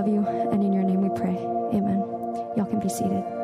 love 0.00 0.08
you, 0.08 0.26
and 0.50 0.64
in 0.64 0.72
your 0.72 0.82
name 0.82 1.02
we 1.02 1.10
pray. 1.10 1.36
Amen. 1.76 1.98
Y'all 2.56 2.64
can 2.64 2.80
be 2.80 2.88
seated. 2.88 3.39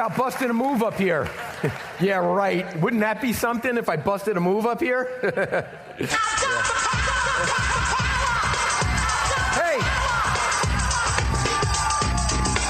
About 0.00 0.16
busting 0.16 0.48
a 0.48 0.54
move 0.54 0.82
up 0.82 0.94
here. 0.94 1.28
yeah, 2.00 2.16
right. 2.16 2.74
Wouldn't 2.80 3.00
that 3.00 3.20
be 3.20 3.34
something 3.34 3.76
if 3.76 3.90
I 3.90 3.96
busted 3.96 4.34
a 4.34 4.40
move 4.40 4.64
up 4.64 4.80
here? 4.80 5.10
hey! 5.20 5.28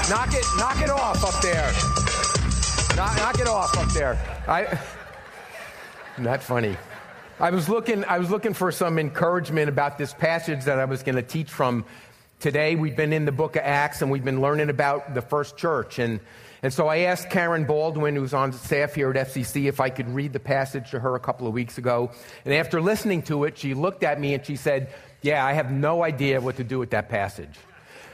Knock 0.09 0.33
it, 0.33 0.45
knock 0.57 0.81
it 0.81 0.89
off 0.89 1.23
up 1.23 1.41
there. 1.41 1.71
Knock, 2.97 3.15
knock 3.15 3.39
it 3.39 3.47
off 3.47 3.77
up 3.77 3.87
there. 3.93 4.19
I, 4.49 4.77
not 6.21 6.43
funny. 6.43 6.75
I 7.39 7.49
was 7.49 7.69
looking, 7.69 8.03
I 8.03 8.19
was 8.19 8.29
looking 8.29 8.53
for 8.53 8.73
some 8.73 8.99
encouragement 8.99 9.69
about 9.69 9.97
this 9.97 10.13
passage 10.13 10.65
that 10.65 10.79
I 10.79 10.85
was 10.85 11.01
going 11.01 11.15
to 11.15 11.23
teach 11.23 11.49
from 11.49 11.85
today. 12.41 12.75
We've 12.75 12.95
been 12.95 13.13
in 13.13 13.25
the 13.25 13.31
book 13.31 13.55
of 13.55 13.61
Acts 13.63 14.01
and 14.01 14.09
we've 14.11 14.25
been 14.25 14.41
learning 14.41 14.69
about 14.69 15.13
the 15.13 15.21
first 15.21 15.57
church. 15.57 15.99
And, 15.99 16.19
and 16.63 16.73
so 16.73 16.87
I 16.87 16.99
asked 16.99 17.29
Karen 17.29 17.65
Baldwin, 17.65 18.15
who's 18.15 18.33
on 18.33 18.51
staff 18.51 18.95
here 18.95 19.11
at 19.11 19.27
FCC, 19.27 19.69
if 19.69 19.79
I 19.79 19.89
could 19.89 20.09
read 20.09 20.33
the 20.33 20.39
passage 20.39 20.91
to 20.91 20.99
her 20.99 21.15
a 21.15 21.19
couple 21.19 21.47
of 21.47 21.53
weeks 21.53 21.77
ago. 21.77 22.11
And 22.43 22.53
after 22.53 22.81
listening 22.81 23.21
to 23.23 23.43
it, 23.43 23.57
she 23.57 23.75
looked 23.75 24.03
at 24.03 24.19
me 24.19 24.33
and 24.33 24.45
she 24.45 24.55
said, 24.55 24.91
Yeah, 25.21 25.45
I 25.45 25.53
have 25.53 25.71
no 25.71 26.03
idea 26.03 26.41
what 26.41 26.57
to 26.57 26.63
do 26.63 26.79
with 26.79 26.89
that 26.89 27.09
passage. 27.09 27.57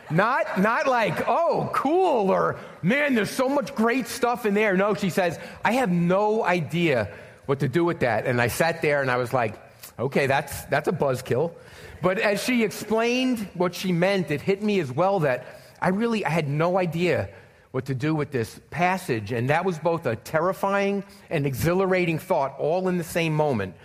Not, 0.10 0.60
not 0.60 0.88
like, 0.88 1.28
oh, 1.28 1.70
cool, 1.74 2.32
or 2.32 2.58
man, 2.82 3.14
there's 3.14 3.30
so 3.30 3.50
much 3.50 3.76
great 3.76 4.08
stuff 4.08 4.46
in 4.46 4.54
there. 4.54 4.78
No, 4.78 4.94
she 4.94 5.10
says, 5.10 5.38
I 5.66 5.74
have 5.74 5.92
no 5.92 6.46
idea 6.46 7.10
what 7.46 7.60
to 7.60 7.68
do 7.68 7.84
with 7.84 8.02
that. 8.02 8.26
And 8.26 8.42
I 8.42 8.48
sat 8.48 8.82
there 8.82 9.02
and 9.02 9.12
I 9.12 9.18
was 9.18 9.34
like, 9.34 9.56
okay, 10.00 10.28
that's, 10.28 10.64
that's 10.66 10.88
a 10.88 10.94
buzzkill. 10.94 11.54
But 12.02 12.20
as 12.20 12.44
she 12.44 12.64
explained 12.64 13.48
what 13.54 13.74
she 13.76 13.92
meant, 13.92 14.32
it 14.32 14.42
hit 14.42 14.62
me 14.62 14.80
as 14.80 14.92
well 14.92 15.20
that 15.22 15.46
I 15.82 15.90
really 15.90 16.26
I 16.26 16.30
had 16.30 16.48
no 16.48 16.78
idea 16.78 17.30
what 17.72 17.86
to 17.86 17.96
do 17.96 18.16
with 18.16 18.32
this 18.32 18.60
passage. 18.70 19.32
And 19.32 19.50
that 19.50 19.66
was 19.66 19.78
both 19.78 20.06
a 20.06 20.16
terrifying 20.16 21.04
and 21.30 21.46
exhilarating 21.46 22.20
thought 22.20 22.58
all 22.60 22.88
in 22.88 22.98
the 22.98 23.04
same 23.04 23.34
moment. 23.34 23.76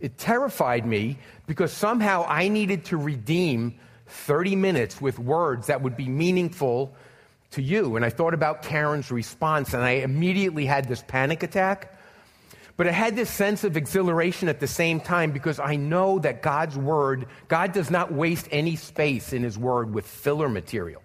It 0.00 0.18
terrified 0.18 0.86
me 0.86 1.18
because 1.46 1.72
somehow 1.72 2.24
I 2.28 2.48
needed 2.48 2.84
to 2.86 2.96
redeem 2.96 3.78
30 4.06 4.56
minutes 4.56 5.00
with 5.00 5.18
words 5.18 5.66
that 5.68 5.82
would 5.82 5.96
be 5.96 6.08
meaningful 6.08 6.94
to 7.52 7.62
you. 7.62 7.96
And 7.96 8.04
I 8.04 8.10
thought 8.10 8.34
about 8.34 8.62
Karen's 8.62 9.10
response, 9.10 9.74
and 9.74 9.82
I 9.82 10.02
immediately 10.02 10.64
had 10.66 10.88
this 10.88 11.02
panic 11.06 11.42
attack. 11.42 11.96
But 12.80 12.88
I 12.88 12.92
had 12.92 13.14
this 13.14 13.28
sense 13.28 13.62
of 13.62 13.76
exhilaration 13.76 14.48
at 14.48 14.58
the 14.58 14.66
same 14.66 15.00
time 15.00 15.32
because 15.32 15.60
I 15.60 15.76
know 15.76 16.18
that 16.20 16.40
God's 16.40 16.78
word, 16.78 17.26
God 17.46 17.72
does 17.72 17.90
not 17.90 18.10
waste 18.10 18.48
any 18.50 18.74
space 18.74 19.34
in 19.34 19.42
his 19.42 19.58
word 19.58 19.92
with 19.92 20.06
filler 20.06 20.48
material. 20.48 21.02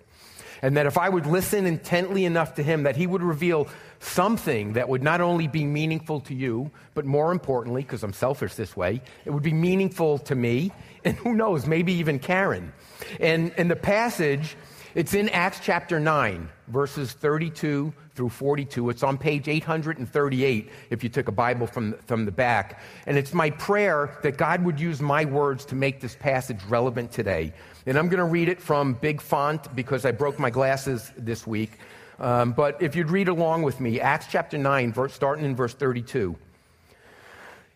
And 0.62 0.78
that 0.78 0.86
if 0.86 0.98
I 0.98 1.10
would 1.10 1.26
listen 1.26 1.66
intently 1.66 2.24
enough 2.24 2.56
to 2.56 2.64
him, 2.64 2.84
that 2.84 2.96
he 2.96 3.06
would 3.06 3.22
reveal 3.22 3.68
something 4.00 4.72
that 4.72 4.88
would 4.88 5.04
not 5.04 5.20
only 5.20 5.50
be 5.50 5.66
meaningful 5.66 6.22
to 6.22 6.34
you, 6.34 6.72
but 6.94 7.04
more 7.04 7.34
importantly, 7.34 7.82
because 7.82 8.04
I'm 8.04 8.14
selfish 8.14 8.56
this 8.56 8.78
way, 8.78 9.02
it 9.26 9.32
would 9.32 9.44
be 9.44 9.52
meaningful 9.52 10.20
to 10.20 10.34
me, 10.34 10.72
and 11.04 11.18
who 11.18 11.34
knows, 11.34 11.68
maybe 11.68 11.92
even 11.92 12.20
Karen. 12.20 12.72
And, 13.20 13.52
in 13.58 13.68
the 13.68 13.76
passage, 13.76 14.56
it's 14.96 15.14
in 15.14 15.28
Acts 15.28 15.60
chapter 15.62 16.00
9, 16.00 16.48
verses 16.70 17.12
32 17.12 17.94
through 18.16 18.30
42. 18.30 18.90
It's 18.90 19.04
on 19.04 19.18
page 19.18 19.48
838 19.48 20.70
if 20.90 21.04
you 21.04 21.10
took 21.10 21.28
a 21.28 21.32
Bible 21.32 21.68
from, 21.68 21.94
from 22.06 22.26
the 22.26 22.32
back. 22.32 22.82
And 23.06 23.18
it's 23.18 23.34
my 23.34 23.50
prayer 23.50 24.18
that 24.24 24.38
God 24.38 24.64
would 24.64 24.80
use 24.80 25.02
my 25.02 25.26
words 25.26 25.66
to 25.66 25.76
make 25.76 26.00
this 26.00 26.16
passage 26.16 26.64
relevant 26.70 27.12
today. 27.12 27.54
And 27.86 27.98
I'm 27.98 28.08
going 28.08 28.20
to 28.20 28.26
read 28.26 28.50
it 28.50 28.62
from 28.62 28.94
big 28.94 29.22
font 29.22 29.76
because 29.76 30.06
I 30.06 30.12
broke 30.12 30.40
my 30.40 30.50
glasses 30.50 31.12
this 31.18 31.46
week. 31.46 31.72
Um, 32.20 32.54
but 32.54 32.82
if 32.82 32.96
you'd 32.96 33.10
read 33.10 33.28
along 33.28 33.64
with 33.64 33.80
me, 33.80 34.00
Acts 34.00 34.28
chapter 34.32 34.58
9, 34.58 34.94
verse, 34.94 35.14
starting 35.14 35.46
in 35.46 35.56
verse 35.56 35.74
32. 35.74 36.36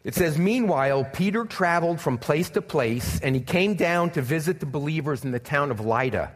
It 0.06 0.16
says, 0.16 0.38
Meanwhile, 0.38 1.10
Peter 1.14 1.44
traveled 1.44 2.00
from 2.00 2.18
place 2.18 2.50
to 2.52 2.62
place, 2.62 3.20
and 3.20 3.36
he 3.36 3.42
came 3.42 3.76
down 3.76 4.12
to 4.12 4.22
visit 4.22 4.62
the 4.62 4.66
believers 4.66 5.26
in 5.26 5.32
the 5.32 5.40
town 5.40 5.72
of 5.72 5.82
Lydda. 5.82 6.32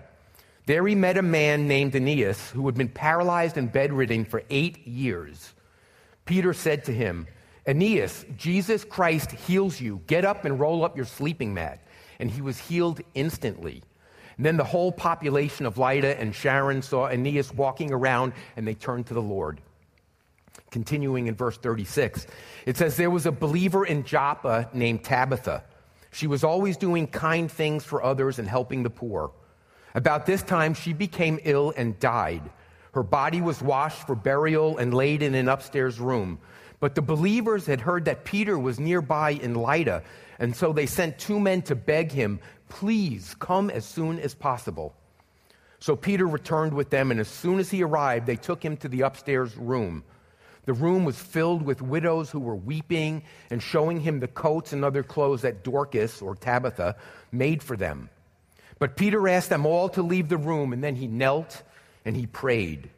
There 0.66 0.88
he 0.88 0.96
met 0.96 1.18
a 1.18 1.22
man 1.22 1.68
named 1.68 1.96
Aeneas 1.96 2.52
who 2.52 2.66
had 2.68 2.76
been 2.76 2.90
paralyzed 2.90 3.58
and 3.58 3.72
bedridden 3.72 4.24
for 4.24 4.44
eight 4.50 4.88
years. 4.88 5.54
Peter 6.26 6.54
said 6.54 6.86
to 6.86 6.94
him, 6.94 7.28
Aeneas, 7.68 8.26
Jesus 8.38 8.84
Christ 8.84 9.32
heals 9.32 9.80
you. 9.80 10.02
Get 10.08 10.26
up 10.26 10.46
and 10.46 10.60
roll 10.60 10.86
up 10.86 10.96
your 10.96 11.06
sleeping 11.06 11.54
mat. 11.54 11.80
And 12.20 12.32
he 12.32 12.42
was 12.42 12.58
healed 12.58 13.02
instantly. 13.14 13.84
And 14.38 14.46
then 14.46 14.58
the 14.58 14.64
whole 14.64 14.92
population 14.92 15.66
of 15.66 15.78
Lydda 15.78 16.20
and 16.20 16.34
Sharon 16.34 16.82
saw 16.82 17.08
Aeneas 17.08 17.54
walking 17.54 17.92
around 17.92 18.34
and 18.56 18.68
they 18.68 18.74
turned 18.74 19.08
to 19.08 19.14
the 19.14 19.22
Lord. 19.22 19.62
Continuing 20.72 21.28
in 21.28 21.36
verse 21.36 21.58
36, 21.58 22.26
it 22.66 22.78
says, 22.78 22.98
There 22.98 23.10
was 23.10 23.26
a 23.26 23.32
believer 23.32 23.86
in 23.86 24.04
Joppa 24.04 24.70
named 24.74 25.04
Tabitha. 25.04 25.64
She 26.12 26.28
was 26.28 26.44
always 26.44 26.78
doing 26.78 27.08
kind 27.08 27.52
things 27.52 27.84
for 27.84 28.04
others 28.04 28.40
and 28.40 28.48
helping 28.48 28.84
the 28.84 28.90
poor. 28.90 29.32
About 29.96 30.26
this 30.26 30.42
time, 30.42 30.74
she 30.74 30.94
became 30.94 31.40
ill 31.44 31.74
and 31.76 32.00
died. 32.00 32.42
Her 32.94 33.04
body 33.04 33.42
was 33.42 33.62
washed 33.62 34.06
for 34.06 34.16
burial 34.16 34.78
and 34.78 34.94
laid 34.94 35.22
in 35.22 35.36
an 35.36 35.50
upstairs 35.50 36.00
room. 36.00 36.40
But 36.80 36.96
the 36.96 37.02
believers 37.02 37.66
had 37.66 37.82
heard 37.82 38.06
that 38.06 38.26
Peter 38.26 38.58
was 38.58 38.80
nearby 38.80 39.32
in 39.32 39.56
Lydda, 39.56 40.04
and 40.40 40.56
so 40.56 40.74
they 40.74 40.86
sent 40.86 41.18
two 41.18 41.40
men 41.40 41.62
to 41.64 41.76
beg 41.76 42.12
him, 42.12 42.40
Please 42.70 43.36
come 43.40 43.70
as 43.70 43.86
soon 43.86 44.20
as 44.20 44.34
possible. 44.34 44.96
So 45.80 45.96
Peter 45.96 46.26
returned 46.26 46.74
with 46.74 46.90
them, 46.90 47.12
and 47.12 47.20
as 47.20 47.28
soon 47.28 47.60
as 47.60 47.70
he 47.70 47.84
arrived, 47.84 48.26
they 48.26 48.36
took 48.36 48.64
him 48.64 48.78
to 48.78 48.88
the 48.88 49.02
upstairs 49.02 49.56
room. 49.58 50.04
The 50.66 50.74
room 50.74 51.04
was 51.04 51.18
filled 51.18 51.62
with 51.62 51.82
widows 51.82 52.32
who 52.32 52.40
were 52.40 52.56
weeping 52.56 53.24
and 53.50 53.62
showing 53.62 54.00
him 54.00 54.20
the 54.20 54.28
coats 54.28 54.72
and 54.72 54.84
other 54.84 55.04
clothes 55.04 55.42
that 55.42 55.64
Dorcas, 55.64 56.22
or 56.22 56.36
Tabitha, 56.36 56.96
made 57.32 57.62
for 57.62 57.76
them. 57.76 58.10
But 58.80 58.96
Peter 58.96 59.28
asked 59.28 59.50
them 59.50 59.66
all 59.66 59.90
to 59.90 60.02
leave 60.02 60.30
the 60.30 60.38
room, 60.38 60.74
and 60.74 60.84
then 60.84 60.96
he 60.96 61.08
knelt 61.08 61.62
and 62.06 62.16
he 62.16 62.26
prayed. 62.26 62.90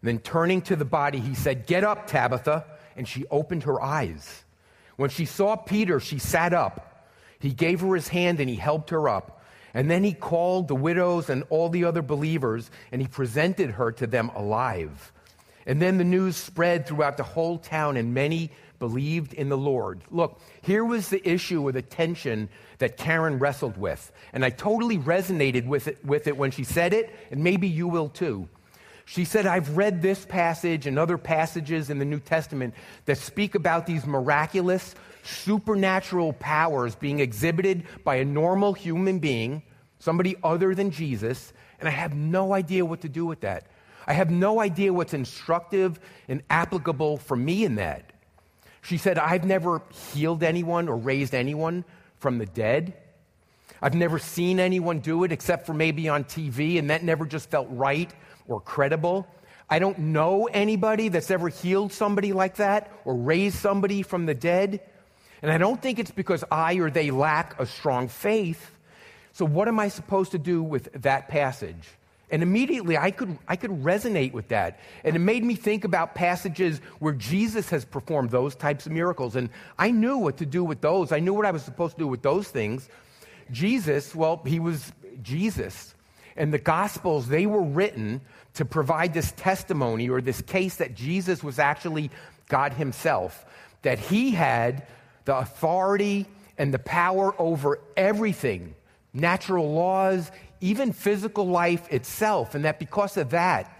And 0.00 0.08
then 0.08 0.18
turning 0.18 0.62
to 0.62 0.76
the 0.76 0.84
body, 0.84 1.18
he 1.18 1.34
said, 1.34 1.66
Get 1.66 1.84
up, 1.84 2.06
Tabitha. 2.06 2.64
And 2.96 3.06
she 3.06 3.26
opened 3.30 3.62
her 3.62 3.80
eyes. 3.80 4.44
When 4.96 5.10
she 5.10 5.24
saw 5.24 5.54
Peter, 5.54 6.00
she 6.00 6.18
sat 6.18 6.52
up. 6.52 7.08
He 7.38 7.52
gave 7.52 7.80
her 7.80 7.94
his 7.94 8.08
hand 8.08 8.40
and 8.40 8.48
he 8.48 8.56
helped 8.56 8.90
her 8.90 9.08
up. 9.08 9.42
And 9.74 9.88
then 9.88 10.02
he 10.02 10.12
called 10.12 10.66
the 10.66 10.74
widows 10.74 11.30
and 11.30 11.44
all 11.50 11.68
the 11.68 11.84
other 11.84 12.02
believers, 12.02 12.70
and 12.90 13.00
he 13.00 13.06
presented 13.06 13.72
her 13.72 13.92
to 13.92 14.06
them 14.06 14.30
alive. 14.34 15.12
And 15.66 15.80
then 15.80 15.98
the 15.98 16.04
news 16.04 16.36
spread 16.36 16.86
throughout 16.86 17.16
the 17.16 17.22
whole 17.22 17.58
town, 17.58 17.96
and 17.96 18.14
many 18.14 18.50
believed 18.78 19.34
in 19.34 19.48
the 19.48 19.58
Lord. 19.58 20.00
Look, 20.10 20.40
here 20.62 20.84
was 20.84 21.10
the 21.10 21.26
issue 21.28 21.62
or 21.62 21.72
the 21.72 21.82
tension 21.82 22.48
that 22.78 22.96
Karen 22.96 23.38
wrestled 23.38 23.76
with. 23.76 24.12
And 24.32 24.44
I 24.44 24.50
totally 24.50 24.98
resonated 24.98 25.66
with 25.66 25.88
it, 25.88 26.04
with 26.04 26.26
it 26.26 26.36
when 26.36 26.50
she 26.50 26.64
said 26.64 26.92
it, 26.92 27.14
and 27.30 27.42
maybe 27.42 27.68
you 27.68 27.88
will 27.88 28.08
too. 28.08 28.48
She 29.04 29.24
said, 29.24 29.46
I've 29.46 29.76
read 29.76 30.02
this 30.02 30.26
passage 30.26 30.86
and 30.86 30.98
other 30.98 31.16
passages 31.16 31.88
in 31.88 31.98
the 31.98 32.04
New 32.04 32.20
Testament 32.20 32.74
that 33.06 33.16
speak 33.16 33.54
about 33.54 33.86
these 33.86 34.06
miraculous, 34.06 34.94
supernatural 35.24 36.34
powers 36.34 36.94
being 36.94 37.20
exhibited 37.20 37.84
by 38.04 38.16
a 38.16 38.24
normal 38.24 38.74
human 38.74 39.18
being, 39.18 39.62
somebody 39.98 40.36
other 40.42 40.74
than 40.74 40.90
Jesus, 40.90 41.54
and 41.80 41.88
I 41.88 41.92
have 41.92 42.14
no 42.14 42.52
idea 42.52 42.84
what 42.84 43.00
to 43.00 43.08
do 43.08 43.24
with 43.24 43.40
that. 43.40 43.68
I 44.06 44.12
have 44.12 44.30
no 44.30 44.60
idea 44.60 44.92
what's 44.92 45.14
instructive 45.14 45.98
and 46.28 46.42
applicable 46.50 47.16
for 47.16 47.36
me 47.36 47.64
in 47.64 47.76
that. 47.76 48.12
She 48.82 48.98
said, 48.98 49.18
I've 49.18 49.44
never 49.44 49.82
healed 50.12 50.42
anyone 50.42 50.88
or 50.88 50.96
raised 50.96 51.34
anyone 51.34 51.84
from 52.18 52.38
the 52.38 52.46
dead. 52.46 52.94
I've 53.80 53.94
never 53.94 54.18
seen 54.18 54.58
anyone 54.58 55.00
do 55.00 55.24
it 55.24 55.32
except 55.32 55.66
for 55.66 55.74
maybe 55.74 56.08
on 56.08 56.24
TV, 56.24 56.78
and 56.78 56.90
that 56.90 57.04
never 57.04 57.26
just 57.26 57.50
felt 57.50 57.68
right 57.70 58.12
or 58.48 58.60
credible. 58.60 59.26
I 59.70 59.78
don't 59.78 59.98
know 59.98 60.46
anybody 60.46 61.08
that's 61.08 61.30
ever 61.30 61.48
healed 61.48 61.92
somebody 61.92 62.32
like 62.32 62.56
that 62.56 62.90
or 63.04 63.14
raised 63.14 63.56
somebody 63.56 64.02
from 64.02 64.26
the 64.26 64.34
dead. 64.34 64.80
And 65.42 65.52
I 65.52 65.58
don't 65.58 65.80
think 65.80 65.98
it's 65.98 66.10
because 66.10 66.42
I 66.50 66.74
or 66.74 66.90
they 66.90 67.10
lack 67.10 67.60
a 67.60 67.66
strong 67.66 68.08
faith. 68.08 68.72
So, 69.32 69.44
what 69.44 69.68
am 69.68 69.78
I 69.78 69.88
supposed 69.88 70.32
to 70.32 70.38
do 70.38 70.62
with 70.62 70.90
that 71.02 71.28
passage? 71.28 71.88
And 72.30 72.42
immediately 72.42 72.98
I 72.98 73.10
could, 73.10 73.38
I 73.46 73.56
could 73.56 73.70
resonate 73.70 74.32
with 74.32 74.48
that. 74.48 74.80
And 75.04 75.16
it 75.16 75.20
made 75.20 75.42
me 75.42 75.54
think 75.54 75.84
about 75.84 76.14
passages 76.14 76.80
where 76.98 77.14
Jesus 77.14 77.70
has 77.70 77.84
performed 77.84 78.30
those 78.30 78.54
types 78.54 78.86
of 78.86 78.92
miracles. 78.92 79.34
And 79.34 79.48
I 79.78 79.90
knew 79.90 80.18
what 80.18 80.36
to 80.38 80.46
do 80.46 80.62
with 80.62 80.80
those. 80.80 81.10
I 81.10 81.20
knew 81.20 81.32
what 81.32 81.46
I 81.46 81.50
was 81.50 81.62
supposed 81.62 81.96
to 81.96 82.02
do 82.02 82.08
with 82.08 82.22
those 82.22 82.48
things. 82.48 82.88
Jesus, 83.50 84.14
well, 84.14 84.42
he 84.44 84.60
was 84.60 84.92
Jesus. 85.22 85.94
And 86.36 86.52
the 86.52 86.58
Gospels, 86.58 87.28
they 87.28 87.46
were 87.46 87.62
written 87.62 88.20
to 88.54 88.64
provide 88.64 89.14
this 89.14 89.32
testimony 89.32 90.08
or 90.08 90.20
this 90.20 90.42
case 90.42 90.76
that 90.76 90.94
Jesus 90.94 91.42
was 91.42 91.58
actually 91.58 92.10
God 92.48 92.74
Himself, 92.74 93.46
that 93.82 93.98
He 93.98 94.32
had 94.32 94.86
the 95.24 95.36
authority 95.36 96.26
and 96.58 96.72
the 96.74 96.78
power 96.78 97.34
over 97.40 97.80
everything 97.96 98.74
natural 99.12 99.72
laws, 99.72 100.30
even 100.60 100.92
physical 100.92 101.46
life 101.46 101.90
itself, 101.92 102.54
and 102.54 102.64
that 102.64 102.78
because 102.78 103.16
of 103.16 103.30
that, 103.30 103.74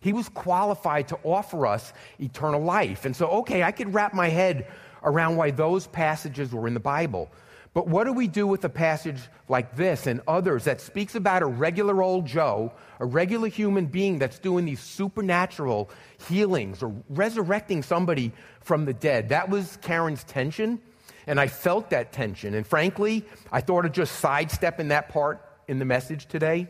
he 0.00 0.12
was 0.12 0.28
qualified 0.28 1.08
to 1.08 1.18
offer 1.24 1.66
us 1.66 1.92
eternal 2.18 2.62
life. 2.62 3.04
And 3.04 3.14
so, 3.14 3.26
okay, 3.40 3.62
I 3.62 3.72
could 3.72 3.92
wrap 3.92 4.14
my 4.14 4.28
head 4.28 4.66
around 5.02 5.36
why 5.36 5.50
those 5.50 5.86
passages 5.86 6.52
were 6.52 6.66
in 6.66 6.74
the 6.74 6.80
Bible. 6.80 7.30
But 7.72 7.86
what 7.86 8.04
do 8.04 8.12
we 8.12 8.26
do 8.26 8.46
with 8.46 8.64
a 8.64 8.68
passage 8.68 9.20
like 9.48 9.76
this 9.76 10.06
and 10.06 10.20
others 10.26 10.64
that 10.64 10.80
speaks 10.80 11.14
about 11.14 11.42
a 11.42 11.46
regular 11.46 12.02
old 12.02 12.26
Joe, 12.26 12.72
a 12.98 13.04
regular 13.04 13.48
human 13.48 13.86
being 13.86 14.18
that's 14.18 14.38
doing 14.40 14.64
these 14.64 14.80
supernatural 14.80 15.88
healings 16.28 16.82
or 16.82 16.92
resurrecting 17.08 17.82
somebody 17.82 18.32
from 18.60 18.86
the 18.86 18.94
dead? 18.94 19.28
That 19.28 19.50
was 19.50 19.78
Karen's 19.82 20.24
tension, 20.24 20.80
and 21.28 21.38
I 21.38 21.46
felt 21.46 21.90
that 21.90 22.12
tension. 22.12 22.54
And 22.54 22.66
frankly, 22.66 23.24
I 23.52 23.60
thought 23.60 23.84
of 23.84 23.92
just 23.92 24.16
sidestepping 24.16 24.88
that 24.88 25.08
part 25.08 25.40
in 25.70 25.78
the 25.78 25.84
message 25.84 26.26
today. 26.26 26.66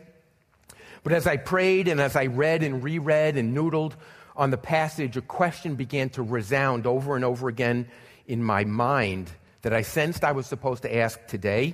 But 1.03 1.11
as 1.11 1.25
I 1.25 1.37
prayed 1.37 1.87
and 1.87 1.99
as 1.99 2.15
I 2.15 2.27
read 2.27 2.61
and 2.61 2.83
reread 2.83 3.35
and 3.35 3.57
noodled 3.57 3.93
on 4.35 4.51
the 4.51 4.57
passage, 4.57 5.17
a 5.17 5.21
question 5.21 5.73
began 5.73 6.09
to 6.11 6.21
resound 6.21 6.85
over 6.85 7.15
and 7.15 7.25
over 7.25 7.49
again 7.49 7.87
in 8.27 8.43
my 8.43 8.63
mind 8.63 9.31
that 9.63 9.73
I 9.73 9.81
sensed 9.81 10.23
I 10.23 10.33
was 10.33 10.45
supposed 10.45 10.83
to 10.83 10.95
ask 10.95 11.19
today. 11.25 11.73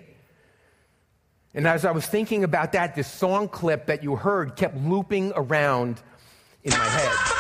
And 1.54 1.68
as 1.68 1.84
I 1.84 1.92
was 1.92 2.06
thinking 2.06 2.46
about 2.46 2.72
that, 2.72 2.96
this 2.96 3.12
song 3.12 3.50
clip 3.50 3.88
that 3.88 4.04
you 4.04 4.16
heard 4.16 4.56
kept 4.56 4.78
looping 4.78 5.34
around 5.36 6.02
in 6.64 6.72
my 6.72 6.86
head. 6.86 7.37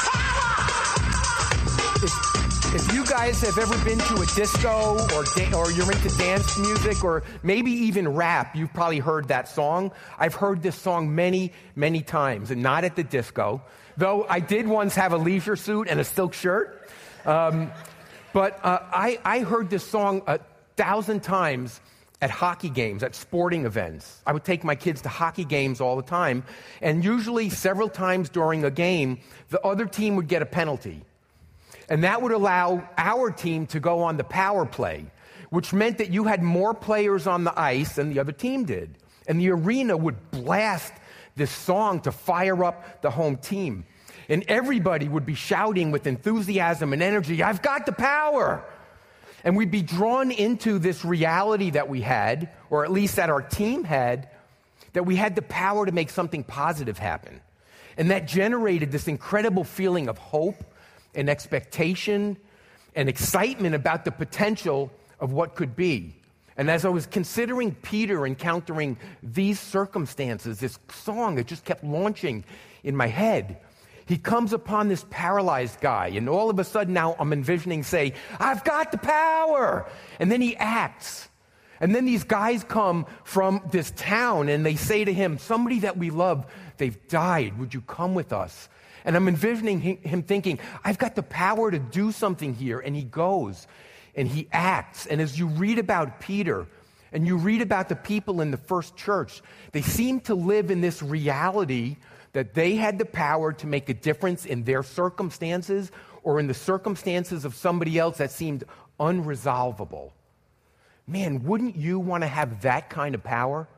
If, 2.75 2.93
you 2.93 3.05
guys 3.05 3.41
have 3.41 3.57
ever 3.57 3.83
been 3.85 3.97
to 3.97 4.15
a 4.15 4.25
disco 4.25 4.97
or, 5.15 5.23
da- 5.35 5.53
or 5.57 5.71
you're 5.71 5.89
into 5.89 6.09
dance 6.17 6.57
music 6.59 7.01
or 7.01 7.23
maybe 7.41 7.71
even 7.71 8.09
rap, 8.09 8.57
you've 8.57 8.73
probably 8.73 8.99
heard 8.99 9.29
that 9.29 9.47
song. 9.47 9.93
I've 10.19 10.35
heard 10.35 10.61
this 10.61 10.75
song 10.75 11.15
many, 11.15 11.53
many 11.77 12.01
times, 12.01 12.51
and 12.51 12.61
not 12.61 12.83
at 12.83 12.97
the 12.97 13.03
disco, 13.03 13.61
though 13.95 14.25
I 14.27 14.41
did 14.41 14.67
once 14.67 14.95
have 14.95 15.13
a 15.13 15.17
leisure 15.17 15.55
suit 15.55 15.87
and 15.87 15.99
a 16.01 16.03
silk 16.03 16.33
shirt. 16.33 16.89
Um, 17.25 17.71
but 18.33 18.59
uh, 18.63 18.79
I, 18.91 19.19
I 19.23 19.39
heard 19.39 19.69
this 19.69 19.85
song 19.85 20.21
a 20.27 20.39
thousand 20.75 21.23
times 21.23 21.79
at 22.21 22.29
hockey 22.29 22.69
games, 22.69 23.01
at 23.01 23.15
sporting 23.15 23.65
events. 23.65 24.21
I 24.25 24.33
would 24.33 24.43
take 24.43 24.65
my 24.65 24.75
kids 24.75 25.01
to 25.03 25.09
hockey 25.09 25.45
games 25.45 25.79
all 25.79 25.95
the 25.95 26.03
time, 26.03 26.43
and 26.81 27.01
usually 27.03 27.49
several 27.49 27.87
times 27.87 28.27
during 28.27 28.65
a 28.65 28.71
game, 28.71 29.19
the 29.49 29.61
other 29.61 29.85
team 29.85 30.17
would 30.17 30.27
get 30.27 30.41
a 30.41 30.45
penalty. 30.45 31.03
And 31.89 32.03
that 32.03 32.21
would 32.21 32.31
allow 32.31 32.87
our 32.97 33.31
team 33.31 33.65
to 33.67 33.79
go 33.79 34.03
on 34.03 34.17
the 34.17 34.23
power 34.23 34.65
play, 34.65 35.05
which 35.49 35.73
meant 35.73 35.99
that 35.99 36.11
you 36.11 36.25
had 36.25 36.43
more 36.43 36.73
players 36.73 37.27
on 37.27 37.43
the 37.43 37.57
ice 37.57 37.95
than 37.95 38.09
the 38.09 38.19
other 38.19 38.33
team 38.33 38.65
did. 38.65 38.97
And 39.27 39.39
the 39.39 39.51
arena 39.51 39.95
would 39.95 40.31
blast 40.31 40.93
this 41.35 41.51
song 41.51 42.01
to 42.01 42.11
fire 42.11 42.63
up 42.63 43.01
the 43.01 43.11
home 43.11 43.37
team. 43.37 43.85
And 44.29 44.43
everybody 44.47 45.07
would 45.07 45.25
be 45.25 45.35
shouting 45.35 45.91
with 45.91 46.07
enthusiasm 46.07 46.91
and 46.91 47.01
energy, 47.01 47.41
I've 47.41 47.61
got 47.61 47.85
the 47.85 47.93
power. 47.93 48.65
And 49.43 49.55
we'd 49.55 49.71
be 49.71 49.81
drawn 49.81 50.31
into 50.31 50.79
this 50.79 51.05
reality 51.05 51.69
that 51.71 51.87
we 51.87 52.01
had, 52.01 52.49
or 52.69 52.83
at 52.83 52.91
least 52.91 53.15
that 53.15 53.29
our 53.29 53.41
team 53.41 53.85
had, 53.85 54.29
that 54.91 55.03
we 55.03 55.15
had 55.15 55.35
the 55.35 55.41
power 55.43 55.85
to 55.85 55.91
make 55.91 56.09
something 56.09 56.43
positive 56.43 56.97
happen. 56.97 57.39
And 57.95 58.11
that 58.11 58.27
generated 58.27 58.91
this 58.91 59.07
incredible 59.07 59.63
feeling 59.63 60.09
of 60.09 60.17
hope 60.17 60.63
and 61.17 61.29
expectation 61.29 62.37
and 62.95 63.09
excitement 63.09 63.75
about 63.75 64.05
the 64.05 64.11
potential 64.11 64.91
of 65.19 65.33
what 65.33 65.55
could 65.55 65.75
be. 65.75 66.15
And 66.55 66.71
as 66.71 66.85
I 66.85 66.89
was 66.89 67.05
considering 67.05 67.75
Peter 67.75 68.25
encountering 68.25 68.97
these 69.21 69.59
circumstances, 69.59 70.59
this 70.59 70.79
song 70.89 71.35
that 71.35 71.47
just 71.47 71.65
kept 71.65 71.83
launching 71.83 72.45
in 72.83 72.95
my 72.95 73.07
head, 73.07 73.57
he 74.05 74.17
comes 74.17 74.53
upon 74.53 74.87
this 74.87 75.05
paralyzed 75.09 75.81
guy, 75.81 76.07
and 76.07 76.29
all 76.29 76.49
of 76.49 76.57
a 76.57 76.63
sudden 76.63 76.93
now 76.93 77.15
I'm 77.19 77.33
envisioning, 77.33 77.83
say, 77.83 78.13
I've 78.39 78.63
got 78.63 78.91
the 78.91 78.97
power. 78.97 79.87
And 80.19 80.31
then 80.31 80.41
he 80.41 80.55
acts. 80.55 81.27
And 81.79 81.93
then 81.93 82.05
these 82.05 82.23
guys 82.23 82.63
come 82.63 83.05
from 83.23 83.61
this 83.69 83.91
town 83.91 84.49
and 84.49 84.65
they 84.65 84.75
say 84.75 85.05
to 85.05 85.13
him, 85.13 85.37
Somebody 85.37 85.79
that 85.79 85.97
we 85.97 86.09
love, 86.09 86.45
they've 86.77 87.07
died. 87.07 87.59
Would 87.59 87.73
you 87.73 87.81
come 87.81 88.15
with 88.15 88.33
us? 88.33 88.69
And 89.07 89.15
I'm 89.15 89.29
envisioning 89.29 89.79
him 89.79 90.21
thinking, 90.21 90.59
I've 90.83 90.97
got 90.97 91.15
the 91.15 91.23
power 91.23 91.71
to 91.71 91.79
do 91.79 92.11
something 92.11 92.53
here. 92.53 92.81
And 92.81 92.93
he 92.93 93.03
goes 93.03 93.65
and 94.15 94.27
he 94.27 94.49
acts. 94.51 95.05
And 95.05 95.21
as 95.21 95.39
you 95.39 95.47
read 95.47 95.79
about 95.79 96.19
Peter 96.19 96.67
and 97.13 97.25
you 97.25 97.37
read 97.37 97.61
about 97.61 97.87
the 97.87 97.95
people 97.95 98.41
in 98.41 98.51
the 98.51 98.57
first 98.57 98.97
church, 98.97 99.41
they 99.71 99.81
seem 99.81 100.19
to 100.21 100.35
live 100.35 100.71
in 100.71 100.81
this 100.81 101.01
reality 101.01 101.95
that 102.33 102.53
they 102.53 102.75
had 102.75 102.99
the 102.99 103.05
power 103.05 103.53
to 103.53 103.65
make 103.65 103.87
a 103.87 103.93
difference 103.93 104.45
in 104.45 104.65
their 104.65 104.83
circumstances 104.83 105.89
or 106.21 106.41
in 106.41 106.47
the 106.47 106.53
circumstances 106.53 107.45
of 107.45 107.55
somebody 107.55 107.97
else 107.97 108.17
that 108.17 108.31
seemed 108.31 108.65
unresolvable. 108.99 110.11
Man, 111.07 111.45
wouldn't 111.45 111.77
you 111.77 111.97
want 111.97 112.23
to 112.23 112.27
have 112.27 112.61
that 112.63 112.89
kind 112.89 113.15
of 113.15 113.23
power? 113.23 113.69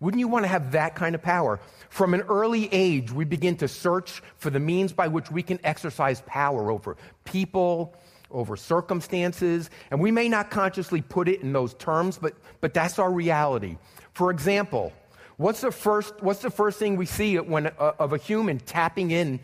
Wouldn't 0.00 0.18
you 0.18 0.28
want 0.28 0.44
to 0.44 0.48
have 0.48 0.72
that 0.72 0.94
kind 0.94 1.14
of 1.14 1.22
power? 1.22 1.60
From 1.88 2.14
an 2.14 2.22
early 2.22 2.68
age, 2.72 3.10
we 3.12 3.24
begin 3.24 3.56
to 3.58 3.68
search 3.68 4.22
for 4.36 4.50
the 4.50 4.60
means 4.60 4.92
by 4.92 5.08
which 5.08 5.30
we 5.30 5.42
can 5.42 5.58
exercise 5.64 6.22
power 6.26 6.70
over 6.70 6.96
people, 7.24 7.94
over 8.30 8.56
circumstances, 8.56 9.70
and 9.90 10.00
we 10.00 10.10
may 10.10 10.28
not 10.28 10.50
consciously 10.50 11.00
put 11.00 11.28
it 11.28 11.40
in 11.42 11.52
those 11.52 11.74
terms, 11.74 12.18
but, 12.18 12.34
but 12.60 12.74
that's 12.74 12.98
our 12.98 13.12
reality. 13.12 13.78
For 14.12 14.30
example, 14.30 14.92
What's 15.36 15.62
the 15.62 15.72
first, 15.72 16.14
what's 16.20 16.42
the 16.42 16.50
first 16.50 16.78
thing 16.78 16.96
we 16.96 17.06
see 17.06 17.38
when, 17.38 17.66
uh, 17.66 17.92
of 17.98 18.12
a 18.12 18.18
human 18.18 18.58
tapping 18.58 19.10
in 19.10 19.40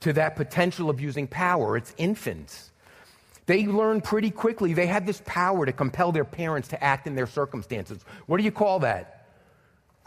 to 0.00 0.12
that 0.14 0.36
potential 0.36 0.90
of 0.90 1.00
using 1.00 1.28
power? 1.28 1.76
It's 1.76 1.94
infants. 1.96 2.72
They 3.46 3.66
learn 3.66 4.00
pretty 4.00 4.30
quickly. 4.30 4.74
They 4.74 4.86
have 4.86 5.06
this 5.06 5.22
power 5.24 5.64
to 5.64 5.72
compel 5.72 6.12
their 6.12 6.24
parents 6.24 6.68
to 6.68 6.84
act 6.84 7.06
in 7.06 7.14
their 7.14 7.26
circumstances. 7.26 8.04
What 8.26 8.38
do 8.38 8.42
you 8.42 8.50
call 8.50 8.80
that? 8.80 9.17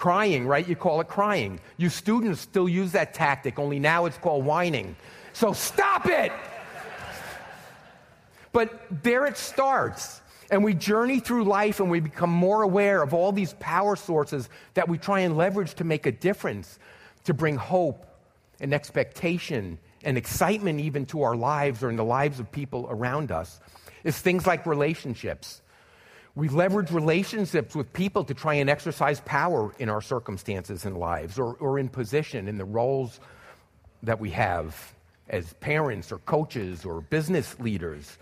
Crying, 0.01 0.48
right? 0.48 0.67
You 0.67 0.75
call 0.75 1.00
it 1.00 1.08
crying. 1.08 1.60
You 1.77 1.89
students 1.89 2.41
still 2.41 2.67
use 2.67 2.93
that 2.93 3.13
tactic, 3.13 3.60
only 3.60 3.77
now 3.77 4.08
it's 4.08 4.17
called 4.17 4.43
whining. 4.43 4.96
So 5.31 5.53
stop 5.53 6.08
it! 6.08 6.31
But 8.51 8.81
there 9.03 9.27
it 9.27 9.38
starts. 9.38 10.22
And 10.50 10.63
we 10.63 10.74
journey 10.74 11.20
through 11.20 11.43
life 11.43 11.79
and 11.79 11.91
we 11.91 12.00
become 12.00 12.31
more 12.31 12.63
aware 12.63 13.03
of 13.03 13.13
all 13.13 13.31
these 13.31 13.53
power 13.60 13.96
sources 13.96 14.50
that 14.74 14.89
we 14.89 14.98
try 14.98 15.20
and 15.20 15.38
leverage 15.38 15.75
to 15.75 15.84
make 15.84 16.08
a 16.08 16.12
difference, 16.12 16.79
to 17.25 17.36
bring 17.36 17.55
hope 17.55 18.08
and 18.60 18.74
expectation 18.74 19.77
and 20.03 20.17
excitement 20.17 20.79
even 20.79 21.05
to 21.05 21.22
our 21.22 21.36
lives 21.36 21.84
or 21.84 21.91
in 21.91 21.96
the 21.96 22.03
lives 22.03 22.39
of 22.39 22.51
people 22.51 22.88
around 22.89 23.31
us. 23.31 23.60
It's 24.03 24.17
things 24.17 24.48
like 24.48 24.65
relationships. 24.65 25.62
We 26.35 26.47
leverage 26.47 26.91
relationships 26.91 27.75
with 27.75 27.91
people 27.93 28.23
to 28.25 28.33
try 28.33 28.55
and 28.55 28.69
exercise 28.69 29.19
power 29.21 29.73
in 29.79 29.89
our 29.89 30.01
circumstances 30.01 30.85
and 30.85 30.97
lives 30.97 31.38
or, 31.38 31.55
or 31.55 31.77
in 31.77 31.89
position 31.89 32.47
in 32.47 32.57
the 32.57 32.65
roles 32.65 33.19
that 34.03 34.19
we 34.19 34.29
have 34.31 34.93
as 35.29 35.53
parents 35.53 36.11
or 36.11 36.19
coaches 36.19 36.85
or 36.85 37.01
business 37.01 37.59
leaders 37.59 38.17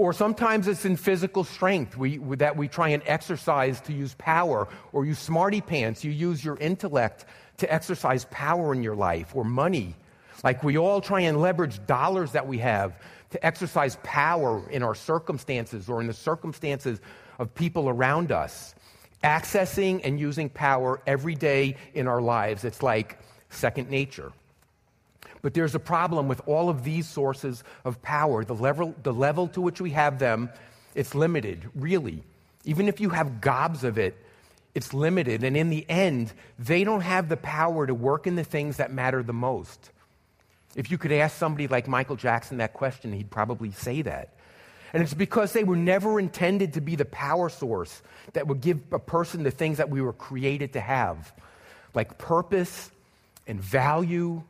or 0.00 0.14
sometimes 0.14 0.66
it's 0.66 0.86
in 0.86 0.96
physical 0.96 1.44
strength 1.44 1.94
we, 1.94 2.16
that 2.36 2.56
we 2.56 2.66
try 2.68 2.88
and 2.88 3.02
exercise 3.04 3.82
to 3.82 3.92
use 3.92 4.14
power, 4.14 4.66
or 4.94 5.04
use 5.04 5.18
smarty 5.18 5.60
pants. 5.60 6.02
You 6.02 6.10
use 6.10 6.42
your 6.42 6.56
intellect 6.56 7.26
to 7.58 7.70
exercise 7.70 8.24
power 8.30 8.72
in 8.72 8.82
your 8.82 8.94
life, 8.96 9.36
or 9.36 9.44
money. 9.44 9.94
Like 10.42 10.62
we 10.62 10.78
all 10.78 11.00
try 11.00 11.20
and 11.22 11.40
leverage 11.40 11.84
dollars 11.86 12.32
that 12.32 12.46
we 12.46 12.58
have 12.58 12.98
to 13.30 13.46
exercise 13.46 13.98
power 14.02 14.68
in 14.70 14.82
our 14.82 14.94
circumstances 14.94 15.88
or 15.88 16.00
in 16.00 16.06
the 16.06 16.14
circumstances 16.14 17.00
of 17.38 17.54
people 17.54 17.88
around 17.88 18.32
us. 18.32 18.74
Accessing 19.22 20.00
and 20.02 20.18
using 20.18 20.48
power 20.48 21.00
every 21.06 21.34
day 21.34 21.76
in 21.94 22.08
our 22.08 22.22
lives, 22.22 22.64
it's 22.64 22.82
like 22.82 23.18
second 23.50 23.90
nature. 23.90 24.32
But 25.42 25.54
there's 25.54 25.74
a 25.74 25.80
problem 25.80 26.28
with 26.28 26.40
all 26.46 26.68
of 26.68 26.84
these 26.84 27.08
sources 27.08 27.62
of 27.84 28.00
power. 28.02 28.44
The 28.44 28.54
level, 28.54 28.94
the 29.02 29.12
level 29.12 29.48
to 29.48 29.60
which 29.60 29.80
we 29.80 29.90
have 29.90 30.18
them, 30.18 30.50
it's 30.94 31.14
limited, 31.14 31.68
really. 31.74 32.22
Even 32.64 32.88
if 32.88 33.00
you 33.00 33.10
have 33.10 33.40
gobs 33.40 33.84
of 33.84 33.98
it, 33.98 34.16
it's 34.74 34.94
limited. 34.94 35.44
And 35.44 35.56
in 35.56 35.70
the 35.70 35.88
end, 35.88 36.32
they 36.58 36.84
don't 36.84 37.00
have 37.00 37.28
the 37.28 37.36
power 37.36 37.86
to 37.86 37.94
work 37.94 38.26
in 38.26 38.36
the 38.36 38.44
things 38.44 38.76
that 38.78 38.92
matter 38.92 39.22
the 39.22 39.32
most. 39.32 39.90
If 40.76 40.90
you 40.90 40.98
could 40.98 41.12
ask 41.12 41.36
somebody 41.36 41.66
like 41.66 41.88
Michael 41.88 42.16
Jackson 42.16 42.58
that 42.58 42.72
question, 42.72 43.12
he'd 43.12 43.30
probably 43.30 43.72
say 43.72 44.02
that. 44.02 44.34
And 44.92 45.02
it's 45.02 45.14
because 45.14 45.52
they 45.52 45.64
were 45.64 45.76
never 45.76 46.18
intended 46.18 46.74
to 46.74 46.80
be 46.80 46.96
the 46.96 47.04
power 47.04 47.48
source 47.48 48.02
that 48.32 48.46
would 48.46 48.60
give 48.60 48.80
a 48.92 48.98
person 48.98 49.42
the 49.42 49.50
things 49.50 49.78
that 49.78 49.88
we 49.88 50.00
were 50.00 50.12
created 50.12 50.72
to 50.72 50.80
have, 50.80 51.32
like 51.94 52.18
purpose 52.18 52.90
and 53.46 53.60
value 53.60 54.42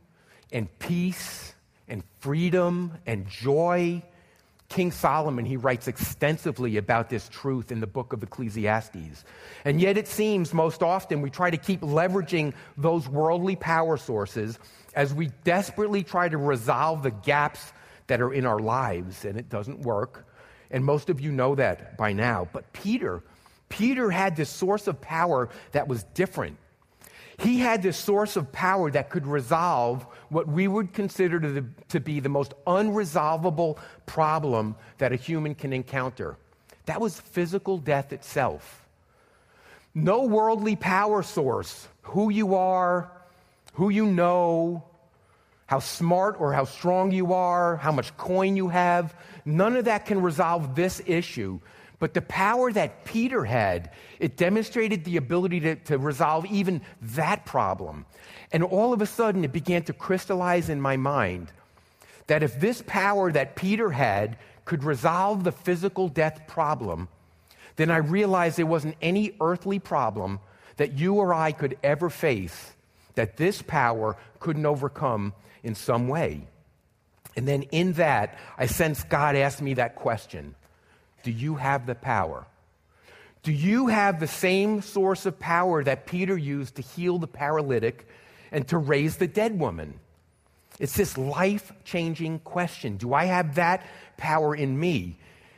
and 0.52 0.66
peace 0.78 1.54
and 1.88 2.02
freedom 2.20 2.92
and 3.06 3.28
joy. 3.28 4.02
King 4.70 4.92
Solomon, 4.92 5.44
he 5.44 5.56
writes 5.56 5.88
extensively 5.88 6.76
about 6.76 7.10
this 7.10 7.28
truth 7.28 7.72
in 7.72 7.80
the 7.80 7.88
book 7.88 8.12
of 8.12 8.22
Ecclesiastes. 8.22 9.24
And 9.64 9.80
yet, 9.80 9.98
it 9.98 10.06
seems 10.06 10.54
most 10.54 10.80
often 10.82 11.20
we 11.20 11.28
try 11.28 11.50
to 11.50 11.56
keep 11.56 11.80
leveraging 11.80 12.54
those 12.76 13.08
worldly 13.08 13.56
power 13.56 13.96
sources 13.96 14.60
as 14.94 15.12
we 15.12 15.30
desperately 15.42 16.04
try 16.04 16.28
to 16.28 16.38
resolve 16.38 17.02
the 17.02 17.10
gaps 17.10 17.72
that 18.06 18.20
are 18.20 18.32
in 18.32 18.46
our 18.46 18.60
lives, 18.60 19.24
and 19.24 19.36
it 19.36 19.48
doesn't 19.48 19.80
work. 19.80 20.28
And 20.70 20.84
most 20.84 21.10
of 21.10 21.20
you 21.20 21.32
know 21.32 21.56
that 21.56 21.96
by 21.98 22.12
now. 22.12 22.48
But 22.52 22.72
Peter, 22.72 23.24
Peter 23.68 24.08
had 24.08 24.36
this 24.36 24.50
source 24.50 24.86
of 24.86 25.00
power 25.00 25.48
that 25.72 25.88
was 25.88 26.04
different. 26.14 26.56
He 27.40 27.58
had 27.58 27.82
this 27.82 27.96
source 27.96 28.36
of 28.36 28.52
power 28.52 28.90
that 28.90 29.08
could 29.08 29.26
resolve 29.26 30.04
what 30.28 30.46
we 30.46 30.68
would 30.68 30.92
consider 30.92 31.40
to, 31.40 31.48
the, 31.48 31.64
to 31.88 31.98
be 31.98 32.20
the 32.20 32.28
most 32.28 32.52
unresolvable 32.66 33.78
problem 34.04 34.76
that 34.98 35.12
a 35.12 35.16
human 35.16 35.54
can 35.54 35.72
encounter. 35.72 36.36
That 36.84 37.00
was 37.00 37.18
physical 37.18 37.78
death 37.78 38.12
itself. 38.12 38.86
No 39.94 40.24
worldly 40.24 40.76
power 40.76 41.22
source, 41.22 41.88
who 42.02 42.30
you 42.30 42.56
are, 42.56 43.10
who 43.72 43.88
you 43.88 44.04
know, 44.04 44.84
how 45.66 45.78
smart 45.78 46.36
or 46.40 46.52
how 46.52 46.64
strong 46.64 47.10
you 47.10 47.32
are, 47.32 47.76
how 47.76 47.92
much 47.92 48.14
coin 48.18 48.56
you 48.56 48.68
have, 48.68 49.14
none 49.46 49.76
of 49.76 49.86
that 49.86 50.04
can 50.04 50.20
resolve 50.20 50.74
this 50.74 51.00
issue 51.06 51.58
but 52.00 52.14
the 52.14 52.22
power 52.22 52.72
that 52.72 53.04
Peter 53.04 53.44
had, 53.44 53.90
it 54.18 54.36
demonstrated 54.36 55.04
the 55.04 55.18
ability 55.18 55.60
to, 55.60 55.76
to 55.76 55.98
resolve 55.98 56.46
even 56.46 56.80
that 57.00 57.44
problem. 57.44 58.06
And 58.50 58.64
all 58.64 58.92
of 58.92 59.02
a 59.02 59.06
sudden, 59.06 59.44
it 59.44 59.52
began 59.52 59.84
to 59.84 59.92
crystallize 59.92 60.68
in 60.68 60.80
my 60.80 60.96
mind 60.96 61.52
that 62.26 62.42
if 62.42 62.58
this 62.58 62.82
power 62.86 63.30
that 63.30 63.54
Peter 63.54 63.90
had 63.90 64.38
could 64.64 64.82
resolve 64.82 65.44
the 65.44 65.52
physical 65.52 66.08
death 66.08 66.46
problem, 66.48 67.08
then 67.76 67.90
I 67.90 67.98
realized 67.98 68.56
there 68.56 68.66
wasn't 68.66 68.96
any 69.02 69.34
earthly 69.40 69.78
problem 69.78 70.40
that 70.78 70.94
you 70.94 71.14
or 71.16 71.34
I 71.34 71.52
could 71.52 71.76
ever 71.82 72.08
face 72.08 72.72
that 73.14 73.36
this 73.36 73.60
power 73.60 74.16
couldn't 74.38 74.64
overcome 74.64 75.34
in 75.62 75.74
some 75.74 76.08
way. 76.08 76.46
And 77.36 77.46
then 77.46 77.62
in 77.64 77.92
that, 77.94 78.38
I 78.56 78.66
sensed 78.66 79.08
God 79.10 79.36
asked 79.36 79.60
me 79.60 79.74
that 79.74 79.96
question 79.96 80.54
do 81.22 81.30
you 81.30 81.56
have 81.56 81.86
the 81.86 81.94
power? 81.94 82.46
Do 83.42 83.52
you 83.52 83.86
have 83.86 84.20
the 84.20 84.26
same 84.26 84.82
source 84.82 85.24
of 85.24 85.38
power 85.38 85.82
that 85.84 86.06
Peter 86.06 86.36
used 86.36 86.76
to 86.76 86.82
heal 86.82 87.18
the 87.18 87.26
paralytic 87.26 88.06
and 88.52 88.66
to 88.68 88.78
raise 88.78 89.16
the 89.16 89.26
dead 89.26 89.58
woman? 89.58 89.98
It's 90.78 90.94
this 90.94 91.16
life 91.16 91.72
changing 91.84 92.40
question. 92.40 92.96
Do 92.96 93.14
I 93.14 93.26
have 93.26 93.54
that 93.56 93.86
power 94.16 94.54
in 94.54 94.78
me? 94.78 95.16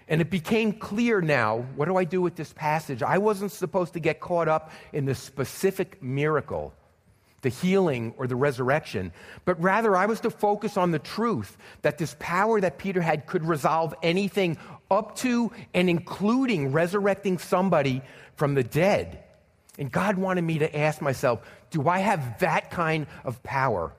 And 0.08 0.20
it 0.20 0.30
became 0.30 0.72
clear 0.72 1.20
now 1.20 1.64
what 1.76 1.86
do 1.86 1.96
I 1.96 2.04
do 2.04 2.20
with 2.20 2.36
this 2.36 2.52
passage? 2.52 3.02
I 3.02 3.18
wasn't 3.18 3.52
supposed 3.52 3.94
to 3.94 4.00
get 4.00 4.20
caught 4.20 4.48
up 4.48 4.70
in 4.92 5.04
the 5.04 5.14
specific 5.14 6.02
miracle 6.02 6.74
the 7.42 7.48
healing 7.48 8.14
or 8.16 8.26
the 8.26 8.36
resurrection, 8.36 9.12
but 9.44 9.60
rather 9.60 9.94
I 9.96 10.06
was 10.06 10.20
to 10.20 10.30
focus 10.30 10.76
on 10.76 10.92
the 10.92 10.98
truth 10.98 11.56
that 11.82 11.98
this 11.98 12.16
power 12.18 12.60
that 12.60 12.78
Peter 12.78 13.02
had 13.02 13.26
could 13.26 13.44
resolve 13.44 13.94
anything 14.02 14.56
up 14.90 15.16
to 15.16 15.52
and 15.74 15.90
including 15.90 16.72
resurrecting 16.72 17.38
somebody 17.38 18.02
from 18.36 18.54
the 18.54 18.62
dead. 18.62 19.22
And 19.78 19.90
God 19.90 20.16
wanted 20.16 20.42
me 20.42 20.58
to 20.60 20.76
ask 20.76 21.00
myself, 21.00 21.40
do 21.70 21.88
I 21.88 21.98
have 21.98 22.38
that 22.40 22.70
kind 22.70 23.06
of 23.24 23.42
power? 23.42 23.92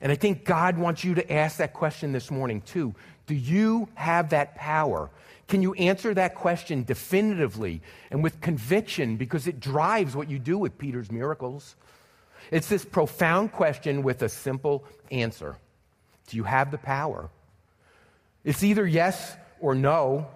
And 0.00 0.12
I 0.12 0.14
think 0.14 0.44
God 0.44 0.78
wants 0.78 1.04
you 1.04 1.14
to 1.14 1.32
ask 1.32 1.58
that 1.58 1.72
question 1.72 2.12
this 2.12 2.30
morning 2.30 2.60
too. 2.60 2.94
Do 3.26 3.34
you 3.34 3.88
have 3.94 4.30
that 4.30 4.56
power? 4.56 5.10
Can 5.48 5.62
you 5.62 5.74
answer 5.74 6.14
that 6.14 6.34
question 6.34 6.82
definitively 6.84 7.82
and 8.10 8.22
with 8.22 8.40
conviction 8.40 9.16
because 9.16 9.46
it 9.46 9.60
drives 9.60 10.14
what 10.14 10.30
you 10.30 10.38
do 10.38 10.58
with 10.58 10.78
Peter's 10.78 11.10
miracles? 11.10 11.76
It's 12.50 12.68
this 12.68 12.84
profound 12.84 13.52
question 13.52 14.02
with 14.02 14.22
a 14.22 14.28
simple 14.28 14.84
answer 15.10 15.56
Do 16.28 16.36
you 16.36 16.44
have 16.44 16.70
the 16.70 16.78
power? 16.78 17.30
It's 18.44 18.62
either 18.62 18.86
yes 18.86 19.36
or 19.60 19.74
no. 19.74 20.26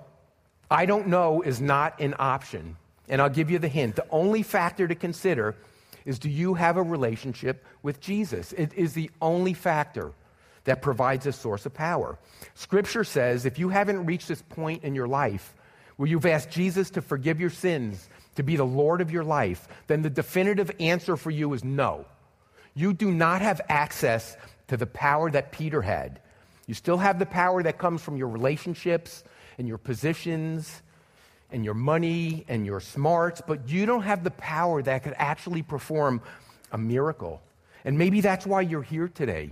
I 0.71 0.87
don't 0.87 1.09
know 1.09 1.43
is 1.43 1.61
not 1.61 2.01
an 2.01 2.15
option. 2.19 2.77
And 3.09 3.21
I'll 3.21 3.31
give 3.31 3.51
you 3.51 3.59
the 3.59 3.69
hint. 3.69 3.97
The 3.97 4.07
only 4.11 4.43
factor 4.43 4.89
to 4.89 4.95
consider 4.95 5.55
is 6.05 6.19
do 6.19 6.29
you 6.29 6.55
have 6.55 6.77
a 6.77 6.83
relationship 6.83 7.65
with 7.83 8.01
Jesus? 8.01 8.53
It 8.53 8.73
is 8.75 8.95
the 8.95 9.11
only 9.21 9.55
factor 9.55 10.13
that 10.65 10.83
provides 10.83 11.27
a 11.27 11.33
source 11.33 11.67
of 11.67 11.75
power. 11.75 12.19
Scripture 12.55 13.05
says 13.05 13.45
if 13.45 13.59
you 13.59 13.69
haven't 13.69 14.07
reached 14.07 14.29
this 14.29 14.43
point 14.43 14.85
in 14.85 14.95
your 14.95 15.09
life 15.09 15.55
where 15.97 16.09
you've 16.09 16.27
asked 16.27 16.51
Jesus 16.51 16.91
to 16.91 17.03
forgive 17.03 17.41
your 17.41 17.51
sins 17.51 18.09
to 18.37 18.43
be 18.43 18.57
the 18.57 18.65
Lord 18.65 19.01
of 19.01 19.11
your 19.11 19.25
life, 19.25 19.69
then 19.87 20.03
the 20.03 20.11
definitive 20.11 20.71
answer 20.81 21.17
for 21.17 21.31
you 21.31 21.53
is 21.53 21.65
no. 21.65 22.05
You 22.75 22.93
do 22.93 23.11
not 23.11 23.43
have 23.43 23.61
access 23.69 24.37
to 24.69 24.77
the 24.77 24.87
power 24.87 25.31
that 25.31 25.53
Peter 25.53 25.83
had. 25.83 26.21
You 26.67 26.75
still 26.75 26.99
have 26.99 27.19
the 27.19 27.27
power 27.27 27.63
that 27.63 27.79
comes 27.79 28.03
from 28.03 28.17
your 28.17 28.29
relationships 28.29 29.25
and 29.59 29.67
your 29.69 29.79
positions 29.79 30.83
and 31.51 31.65
your 31.65 31.75
money 31.75 32.45
and 32.49 32.67
your 32.67 32.81
smarts, 32.81 33.41
but 33.47 33.69
you 33.69 33.87
don't 33.87 34.03
have 34.03 34.25
the 34.25 34.33
power 34.33 34.83
that 34.83 35.05
could 35.05 35.15
actually 35.17 35.63
perform 35.63 36.21
a 36.73 36.79
miracle. 36.79 37.41
And 37.85 37.97
maybe 37.97 38.21
that's 38.21 38.47
why 38.47 38.63
you're 38.63 38.83
here 38.83 39.09
today. 39.09 39.51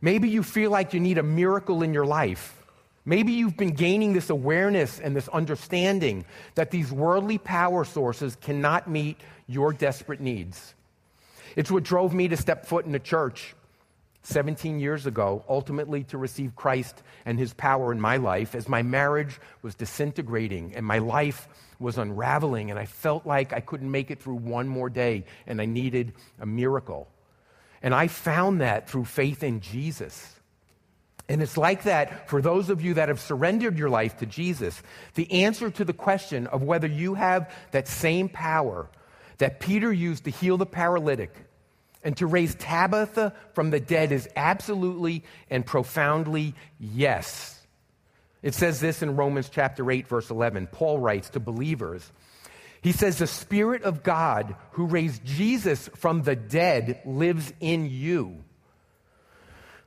Maybe 0.00 0.28
you 0.28 0.42
feel 0.42 0.70
like 0.70 0.94
you 0.94 1.00
need 1.00 1.18
a 1.18 1.22
miracle 1.22 1.82
in 1.82 1.92
your 1.92 2.06
life. 2.06 2.61
Maybe 3.04 3.32
you've 3.32 3.56
been 3.56 3.74
gaining 3.74 4.12
this 4.12 4.30
awareness 4.30 5.00
and 5.00 5.16
this 5.16 5.28
understanding 5.28 6.24
that 6.54 6.70
these 6.70 6.92
worldly 6.92 7.38
power 7.38 7.84
sources 7.84 8.36
cannot 8.36 8.88
meet 8.88 9.20
your 9.48 9.72
desperate 9.72 10.20
needs. 10.20 10.74
It's 11.56 11.70
what 11.70 11.82
drove 11.82 12.14
me 12.14 12.28
to 12.28 12.36
step 12.36 12.64
foot 12.64 12.86
in 12.86 12.94
a 12.94 13.00
church 13.00 13.54
17 14.22 14.78
years 14.78 15.06
ago, 15.06 15.44
ultimately 15.48 16.04
to 16.04 16.18
receive 16.18 16.54
Christ 16.54 17.02
and 17.26 17.38
his 17.38 17.52
power 17.54 17.90
in 17.90 18.00
my 18.00 18.18
life 18.18 18.54
as 18.54 18.68
my 18.68 18.82
marriage 18.82 19.40
was 19.62 19.74
disintegrating 19.74 20.74
and 20.76 20.86
my 20.86 20.98
life 20.98 21.48
was 21.80 21.98
unraveling, 21.98 22.70
and 22.70 22.78
I 22.78 22.86
felt 22.86 23.26
like 23.26 23.52
I 23.52 23.58
couldn't 23.58 23.90
make 23.90 24.12
it 24.12 24.22
through 24.22 24.36
one 24.36 24.68
more 24.68 24.88
day 24.88 25.24
and 25.48 25.60
I 25.60 25.66
needed 25.66 26.14
a 26.38 26.46
miracle. 26.46 27.08
And 27.82 27.92
I 27.92 28.06
found 28.06 28.60
that 28.60 28.88
through 28.88 29.06
faith 29.06 29.42
in 29.42 29.60
Jesus. 29.60 30.38
And 31.32 31.40
it's 31.40 31.56
like 31.56 31.84
that 31.84 32.28
for 32.28 32.42
those 32.42 32.68
of 32.68 32.82
you 32.82 32.92
that 32.94 33.08
have 33.08 33.18
surrendered 33.18 33.78
your 33.78 33.88
life 33.88 34.18
to 34.18 34.26
Jesus. 34.26 34.82
The 35.14 35.44
answer 35.44 35.70
to 35.70 35.82
the 35.82 35.94
question 35.94 36.46
of 36.46 36.62
whether 36.62 36.86
you 36.86 37.14
have 37.14 37.50
that 37.70 37.88
same 37.88 38.28
power 38.28 38.90
that 39.38 39.58
Peter 39.58 39.90
used 39.90 40.24
to 40.24 40.30
heal 40.30 40.58
the 40.58 40.66
paralytic 40.66 41.34
and 42.04 42.14
to 42.18 42.26
raise 42.26 42.54
Tabitha 42.56 43.32
from 43.54 43.70
the 43.70 43.80
dead 43.80 44.12
is 44.12 44.28
absolutely 44.36 45.24
and 45.48 45.64
profoundly 45.64 46.54
yes. 46.78 47.58
It 48.42 48.52
says 48.52 48.78
this 48.78 49.00
in 49.00 49.16
Romans 49.16 49.48
chapter 49.48 49.90
8, 49.90 50.06
verse 50.08 50.28
11. 50.28 50.66
Paul 50.66 50.98
writes 50.98 51.30
to 51.30 51.40
believers. 51.40 52.12
He 52.82 52.92
says, 52.92 53.16
The 53.16 53.26
Spirit 53.26 53.84
of 53.84 54.02
God 54.02 54.54
who 54.72 54.84
raised 54.84 55.24
Jesus 55.24 55.88
from 55.94 56.24
the 56.24 56.36
dead 56.36 57.00
lives 57.06 57.54
in 57.58 57.88
you. 57.88 58.44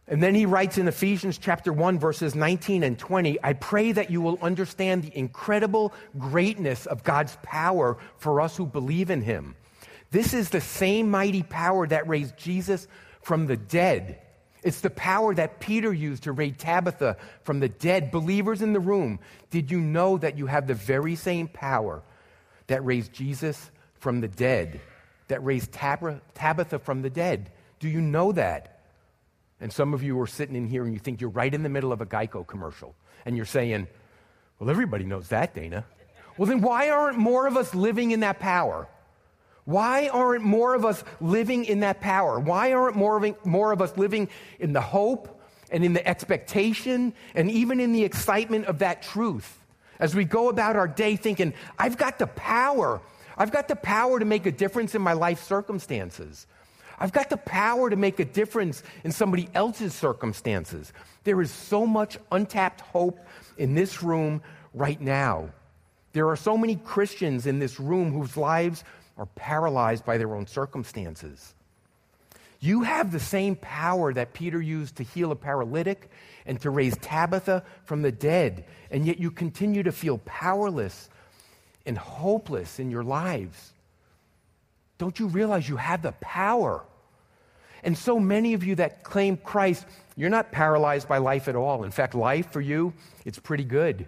And 0.07 0.21
then 0.21 0.35
he 0.35 0.45
writes 0.45 0.77
in 0.77 0.87
Ephesians 0.87 1.37
chapter 1.37 1.73
1 1.73 1.97
verses 1.97 2.35
19 2.35 2.83
and 2.83 2.97
20, 2.97 3.39
I 3.43 3.53
pray 3.53 3.91
that 3.91 4.11
you 4.11 4.21
will 4.21 4.37
understand 4.41 5.03
the 5.03 5.17
incredible 5.17 5.93
greatness 6.17 6.85
of 6.85 7.03
God's 7.03 7.37
power 7.41 7.97
for 8.17 8.39
us 8.39 8.55
who 8.55 8.67
believe 8.67 9.09
in 9.09 9.21
him. 9.21 9.55
This 10.11 10.33
is 10.33 10.49
the 10.49 10.61
same 10.61 11.09
mighty 11.09 11.41
power 11.41 11.87
that 11.87 12.07
raised 12.07 12.37
Jesus 12.37 12.87
from 13.21 13.47
the 13.47 13.57
dead. 13.57 14.21
It's 14.61 14.81
the 14.81 14.91
power 14.91 15.33
that 15.35 15.59
Peter 15.59 15.91
used 15.91 16.23
to 16.23 16.31
raise 16.31 16.55
Tabitha 16.57 17.17
from 17.43 17.59
the 17.59 17.69
dead. 17.69 18.11
Believers 18.11 18.61
in 18.61 18.73
the 18.73 18.79
room, 18.79 19.19
did 19.49 19.71
you 19.71 19.79
know 19.79 20.17
that 20.17 20.37
you 20.37 20.45
have 20.45 20.67
the 20.67 20.73
very 20.73 21.15
same 21.15 21.47
power 21.47 22.03
that 22.67 22.85
raised 22.85 23.11
Jesus 23.13 23.71
from 23.99 24.21
the 24.21 24.27
dead, 24.27 24.81
that 25.27 25.43
raised 25.43 25.71
Tab- 25.71 26.21
Tabitha 26.35 26.79
from 26.79 27.01
the 27.01 27.09
dead? 27.09 27.51
Do 27.79 27.89
you 27.89 28.01
know 28.01 28.31
that? 28.31 28.74
And 29.61 29.71
some 29.71 29.93
of 29.93 30.03
you 30.03 30.19
are 30.19 30.27
sitting 30.27 30.55
in 30.55 30.67
here 30.67 30.83
and 30.83 30.93
you 30.93 30.99
think 30.99 31.21
you're 31.21 31.29
right 31.29 31.53
in 31.53 31.63
the 31.63 31.69
middle 31.69 31.91
of 31.91 32.01
a 32.01 32.05
Geico 32.05 32.45
commercial. 32.45 32.95
And 33.25 33.37
you're 33.37 33.45
saying, 33.45 33.87
well, 34.59 34.69
everybody 34.69 35.05
knows 35.05 35.29
that, 35.29 35.53
Dana. 35.53 35.85
Well, 36.37 36.47
then 36.47 36.61
why 36.61 36.89
aren't 36.89 37.17
more 37.17 37.47
of 37.47 37.55
us 37.55 37.73
living 37.73 38.11
in 38.11 38.19
that 38.21 38.39
power? 38.39 38.87
Why 39.63 40.09
aren't 40.09 40.43
more 40.43 40.75
of 40.75 40.85
us 40.85 41.03
living 41.19 41.65
in 41.65 41.79
that 41.79 42.01
power? 42.01 42.39
Why 42.39 42.73
aren't 42.73 42.95
more 42.95 43.23
of, 43.23 43.45
more 43.45 43.71
of 43.71 43.81
us 43.81 43.97
living 43.97 44.29
in 44.59 44.73
the 44.73 44.81
hope 44.81 45.41
and 45.71 45.83
in 45.83 45.93
the 45.93 46.07
expectation 46.07 47.13
and 47.33 47.49
even 47.49 47.79
in 47.79 47.91
the 47.93 48.03
excitement 48.03 48.65
of 48.65 48.79
that 48.79 49.01
truth? 49.01 49.59
As 49.99 50.13
we 50.13 50.25
go 50.25 50.49
about 50.49 50.75
our 50.75 50.87
day 50.87 51.15
thinking, 51.15 51.53
I've 51.79 51.97
got 51.97 52.19
the 52.19 52.27
power. 52.27 53.01
I've 53.37 53.51
got 53.51 53.67
the 53.67 53.75
power 53.75 54.19
to 54.19 54.25
make 54.25 54.45
a 54.45 54.51
difference 54.51 54.93
in 54.93 55.01
my 55.01 55.13
life 55.13 55.43
circumstances. 55.43 56.45
I've 56.99 57.11
got 57.11 57.29
the 57.29 57.37
power 57.37 57.89
to 57.89 57.95
make 57.95 58.19
a 58.19 58.25
difference 58.25 58.83
in 59.03 59.11
somebody 59.11 59.49
else's 59.53 59.93
circumstances. 59.93 60.93
There 61.23 61.41
is 61.41 61.51
so 61.51 61.85
much 61.85 62.17
untapped 62.31 62.81
hope 62.81 63.19
in 63.57 63.75
this 63.75 64.01
room 64.01 64.41
right 64.73 64.99
now. 64.99 65.49
There 66.13 66.29
are 66.29 66.37
so 66.37 66.57
many 66.57 66.77
Christians 66.77 67.45
in 67.45 67.59
this 67.59 67.79
room 67.79 68.13
whose 68.13 68.37
lives 68.37 68.83
are 69.17 69.25
paralyzed 69.25 70.05
by 70.05 70.17
their 70.17 70.35
own 70.35 70.47
circumstances. 70.47 71.53
You 72.59 72.83
have 72.83 73.11
the 73.11 73.19
same 73.19 73.55
power 73.57 74.13
that 74.13 74.33
Peter 74.33 74.61
used 74.61 74.95
to 74.95 75.03
heal 75.03 75.31
a 75.31 75.35
paralytic 75.35 76.09
and 76.45 76.59
to 76.61 76.69
raise 76.69 76.97
Tabitha 76.97 77.63
from 77.83 78.01
the 78.01 78.11
dead, 78.11 78.65
and 78.89 79.05
yet 79.05 79.19
you 79.19 79.29
continue 79.29 79.83
to 79.83 79.91
feel 79.91 80.19
powerless 80.19 81.09
and 81.85 81.97
hopeless 81.97 82.79
in 82.79 82.89
your 82.89 83.03
lives. 83.03 83.73
Don't 84.97 85.19
you 85.19 85.27
realize 85.27 85.67
you 85.67 85.77
have 85.77 86.01
the 86.01 86.13
power? 86.13 86.83
And 87.83 87.97
so 87.97 88.19
many 88.19 88.53
of 88.53 88.63
you 88.63 88.75
that 88.75 89.03
claim 89.03 89.37
Christ, 89.37 89.85
you're 90.15 90.29
not 90.29 90.51
paralyzed 90.51 91.07
by 91.07 91.19
life 91.19 91.47
at 91.47 91.55
all. 91.55 91.83
In 91.83 91.91
fact, 91.91 92.15
life 92.15 92.51
for 92.51 92.61
you, 92.61 92.93
it's 93.25 93.37
pretty 93.37 93.63
good. 93.63 94.07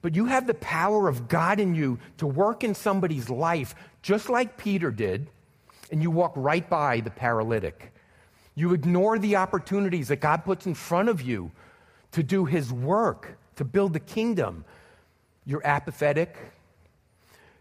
But 0.00 0.14
you 0.14 0.26
have 0.26 0.46
the 0.46 0.54
power 0.54 1.08
of 1.08 1.28
God 1.28 1.58
in 1.58 1.74
you 1.74 1.98
to 2.18 2.26
work 2.26 2.62
in 2.62 2.74
somebody's 2.74 3.28
life, 3.28 3.74
just 4.00 4.28
like 4.28 4.56
Peter 4.56 4.90
did, 4.90 5.28
and 5.90 6.00
you 6.00 6.10
walk 6.10 6.32
right 6.36 6.68
by 6.68 7.00
the 7.00 7.10
paralytic. 7.10 7.92
You 8.54 8.72
ignore 8.72 9.18
the 9.18 9.36
opportunities 9.36 10.08
that 10.08 10.20
God 10.20 10.44
puts 10.44 10.66
in 10.66 10.74
front 10.74 11.08
of 11.08 11.20
you 11.20 11.50
to 12.12 12.22
do 12.22 12.44
his 12.44 12.72
work, 12.72 13.36
to 13.56 13.64
build 13.64 13.92
the 13.92 14.00
kingdom. 14.00 14.64
You're 15.44 15.66
apathetic, 15.66 16.36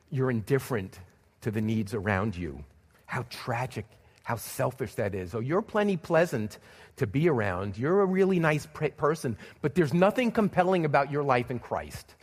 you're 0.10 0.32
indifferent 0.32 1.00
to 1.48 1.51
the 1.51 1.62
needs 1.62 1.94
around 1.94 2.36
you. 2.36 2.62
How 3.06 3.25
tragic, 3.30 3.86
how 4.24 4.36
selfish 4.36 4.96
that 4.96 5.16
is. 5.16 5.34
Oh, 5.34 5.39
you're 5.39 5.62
plenty 5.62 5.96
pleasant 5.96 6.60
to 6.98 7.08
be 7.08 7.30
around. 7.30 7.77
You're 7.77 8.01
a 8.01 8.06
really 8.06 8.38
nice 8.38 8.68
person, 8.98 9.38
but 9.62 9.74
there's 9.74 9.94
nothing 9.94 10.30
compelling 10.34 10.84
about 10.84 11.10
your 11.10 11.24
life 11.24 11.50
in 11.50 11.60
Christ. 11.60 12.16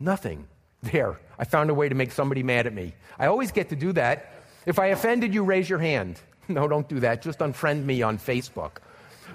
Nothing. 0.00 0.48
There, 0.80 1.20
I 1.38 1.44
found 1.44 1.68
a 1.68 1.74
way 1.74 1.90
to 1.90 1.94
make 1.94 2.10
somebody 2.10 2.42
mad 2.42 2.66
at 2.66 2.72
me. 2.72 2.94
I 3.18 3.26
always 3.26 3.52
get 3.52 3.68
to 3.68 3.76
do 3.76 3.92
that. 3.92 4.32
If 4.64 4.78
I 4.78 4.86
offended 4.86 5.34
you, 5.34 5.44
raise 5.44 5.68
your 5.68 5.78
hand. 5.78 6.18
No, 6.50 6.66
don't 6.66 6.88
do 6.88 7.00
that. 7.00 7.20
Just 7.20 7.40
unfriend 7.40 7.84
me 7.84 8.00
on 8.00 8.16
Facebook. 8.16 8.78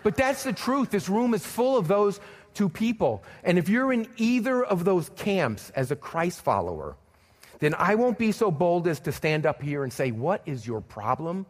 But 0.02 0.16
that's 0.16 0.44
the 0.44 0.52
truth. 0.52 0.90
This 0.90 1.08
room 1.08 1.36
is 1.36 1.46
full 1.46 1.78
of 1.78 1.88
those 1.88 2.20
two 2.56 2.68
people. 2.68 3.24
And 3.44 3.60
if 3.60 3.70
you're 3.70 3.94
in 3.94 4.08
either 4.18 4.64
of 4.64 4.84
those 4.84 5.12
camps 5.16 5.70
as 5.76 5.92
a 5.92 5.96
Christ 5.96 6.42
follower, 6.42 6.96
then 7.64 7.76
I 7.78 7.96
won't 7.96 8.18
be 8.18 8.34
so 8.34 8.52
bold 8.52 8.90
as 8.90 9.00
to 9.02 9.14
stand 9.14 9.46
up 9.46 9.62
here 9.62 9.84
and 9.84 9.94
say, 9.94 10.12
What 10.12 10.42
is 10.46 10.68
your 10.68 10.82
problem? 10.82 11.46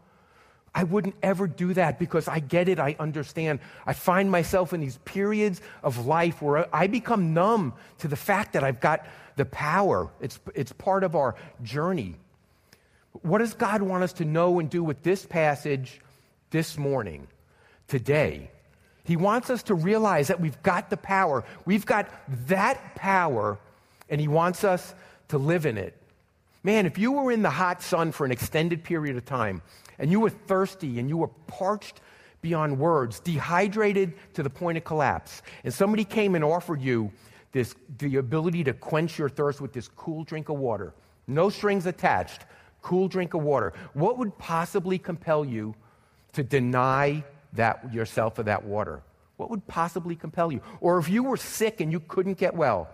I 0.75 0.84
wouldn't 0.84 1.15
ever 1.24 1.48
do 1.48 1.74
that 1.74 1.98
because 1.98 2.27
I 2.27 2.39
get 2.39 2.70
it, 2.70 2.79
I 2.79 2.96
understand. 3.00 3.60
I 3.86 3.93
find 3.93 4.29
myself 4.29 4.74
in 4.74 4.79
these 4.79 4.98
periods 5.05 5.60
of 5.82 6.05
life 6.05 6.41
where 6.41 6.67
I 6.75 6.88
become 6.88 7.34
numb 7.34 7.74
to 8.00 8.08
the 8.08 8.15
fact 8.15 8.53
that 8.53 8.63
I've 8.63 8.79
got 8.79 9.05
the 9.38 9.46
power. 9.46 10.10
It's, 10.20 10.39
it's 10.53 10.72
part 10.72 11.03
of 11.03 11.15
our 11.15 11.36
journey. 11.63 12.15
What 13.22 13.39
does 13.39 13.53
God 13.53 13.82
want 13.82 14.03
us 14.03 14.13
to 14.13 14.25
know 14.25 14.60
and 14.60 14.70
do 14.70 14.84
with 14.84 15.01
this 15.03 15.25
passage 15.25 16.00
this 16.50 16.77
morning, 16.77 17.27
today? 17.87 18.51
He 19.03 19.16
wants 19.16 19.50
us 19.50 19.64
to 19.64 19.75
realize 19.75 20.27
that 20.27 20.40
we've 20.40 20.61
got 20.64 20.90
the 20.90 20.98
power. 20.98 21.44
We've 21.66 21.85
got 21.85 22.07
that 22.48 22.96
power, 22.96 23.59
and 24.09 24.20
He 24.22 24.27
wants 24.27 24.64
us 24.64 24.96
to 25.29 25.37
live 25.37 25.66
in 25.66 25.77
it. 25.77 25.96
Man, 26.63 26.85
if 26.85 26.97
you 26.97 27.11
were 27.11 27.31
in 27.31 27.41
the 27.41 27.49
hot 27.49 27.81
sun 27.81 28.13
for 28.13 28.25
an 28.25 28.31
extended 28.31 28.83
period 28.83 29.17
of 29.17 29.25
time, 29.25 29.61
and 29.99 30.09
you 30.09 30.21
were 30.21 30.29
thirsty 30.29 30.97
and 30.99 31.09
you 31.09 31.17
were 31.17 31.27
parched 31.27 31.99
beyond 32.41 32.79
words, 32.79 33.19
dehydrated 33.19 34.13
to 34.33 34.43
the 34.43 34.49
point 34.49 34.77
of 34.77 34.83
collapse, 34.83 35.41
and 35.65 35.73
somebody 35.73 36.05
came 36.05 36.35
and 36.35 36.43
offered 36.43 36.81
you 36.81 37.11
this, 37.51 37.75
the 37.97 38.15
ability 38.15 38.63
to 38.63 38.73
quench 38.73 39.19
your 39.19 39.29
thirst 39.29 39.61
with 39.61 39.73
this 39.73 39.89
cool 39.89 40.23
drink 40.23 40.49
of 40.49 40.57
water, 40.57 40.93
no 41.27 41.49
strings 41.49 41.85
attached, 41.85 42.45
cool 42.81 43.07
drink 43.07 43.33
of 43.33 43.43
water, 43.43 43.73
what 43.93 44.17
would 44.17 44.37
possibly 44.37 44.97
compel 44.97 45.45
you 45.45 45.75
to 46.31 46.43
deny 46.43 47.23
that 47.53 47.93
yourself 47.93 48.39
of 48.39 48.45
that 48.45 48.63
water? 48.63 49.01
What 49.37 49.49
would 49.49 49.65
possibly 49.67 50.15
compel 50.15 50.51
you? 50.51 50.61
Or 50.79 50.97
if 50.97 51.09
you 51.09 51.23
were 51.23 51.37
sick 51.37 51.81
and 51.81 51.91
you 51.91 51.99
couldn't 51.99 52.37
get 52.37 52.55
well, 52.55 52.89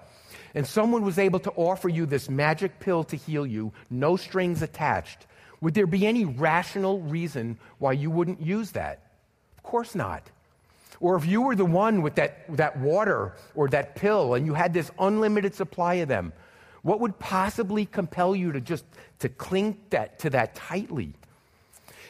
and 0.53 0.65
someone 0.65 1.03
was 1.03 1.17
able 1.17 1.39
to 1.39 1.51
offer 1.51 1.89
you 1.89 2.05
this 2.05 2.29
magic 2.29 2.79
pill 2.79 3.03
to 3.05 3.15
heal 3.15 3.45
you, 3.45 3.71
no 3.89 4.15
strings 4.15 4.61
attached, 4.61 5.25
would 5.61 5.73
there 5.73 5.87
be 5.87 6.07
any 6.07 6.25
rational 6.25 6.99
reason 7.01 7.57
why 7.79 7.91
you 7.91 8.09
wouldn't 8.09 8.41
use 8.41 8.71
that? 8.71 9.01
Of 9.57 9.63
course 9.63 9.95
not. 9.95 10.23
Or 11.01 11.15
if 11.15 11.25
you 11.25 11.41
were 11.41 11.55
the 11.55 11.65
one 11.65 12.01
with 12.01 12.15
that, 12.15 12.55
that 12.57 12.77
water 12.77 13.33
or 13.55 13.69
that 13.69 13.95
pill 13.95 14.33
and 14.33 14.45
you 14.45 14.53
had 14.53 14.73
this 14.73 14.91
unlimited 14.99 15.55
supply 15.55 15.95
of 15.95 16.07
them, 16.07 16.33
what 16.81 16.99
would 16.99 17.19
possibly 17.19 17.85
compel 17.85 18.35
you 18.35 18.51
to 18.53 18.61
just 18.61 18.85
to 19.19 19.29
cling 19.29 19.77
that, 19.89 20.19
to 20.19 20.29
that 20.31 20.55
tightly? 20.55 21.13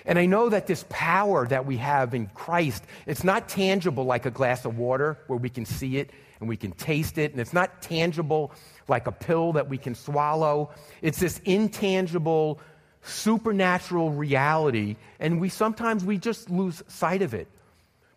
And 0.05 0.17
I 0.17 0.25
know 0.25 0.49
that 0.49 0.67
this 0.67 0.86
power 0.89 1.47
that 1.47 1.65
we 1.65 1.77
have 1.77 2.13
in 2.13 2.27
Christ, 2.27 2.84
it's 3.05 3.23
not 3.23 3.49
tangible 3.49 4.05
like 4.05 4.25
a 4.25 4.32
glass 4.32 4.65
of 4.65 4.77
water 4.77 5.17
where 5.27 5.38
we 5.38 5.49
can 5.49 5.65
see 5.65 5.97
it 5.97 6.12
and 6.39 6.47
we 6.47 6.58
can 6.58 6.71
taste 6.71 7.17
it, 7.17 7.32
and 7.32 7.41
it's 7.41 7.54
not 7.54 7.82
tangible 7.82 8.52
like 8.88 9.08
a 9.08 9.12
pill 9.12 9.54
that 9.54 9.69
we 9.69 9.78
can 9.78 9.95
swallow. 9.95 10.71
It's 11.02 11.19
this 11.19 11.39
intangible 11.45 12.60
supernatural 13.02 14.12
reality, 14.12 14.95
and 15.19 15.39
we 15.39 15.49
sometimes 15.49 16.04
we 16.04 16.17
just 16.17 16.49
lose 16.49 16.84
sight 16.88 17.21
of 17.21 17.34
it. 17.34 17.47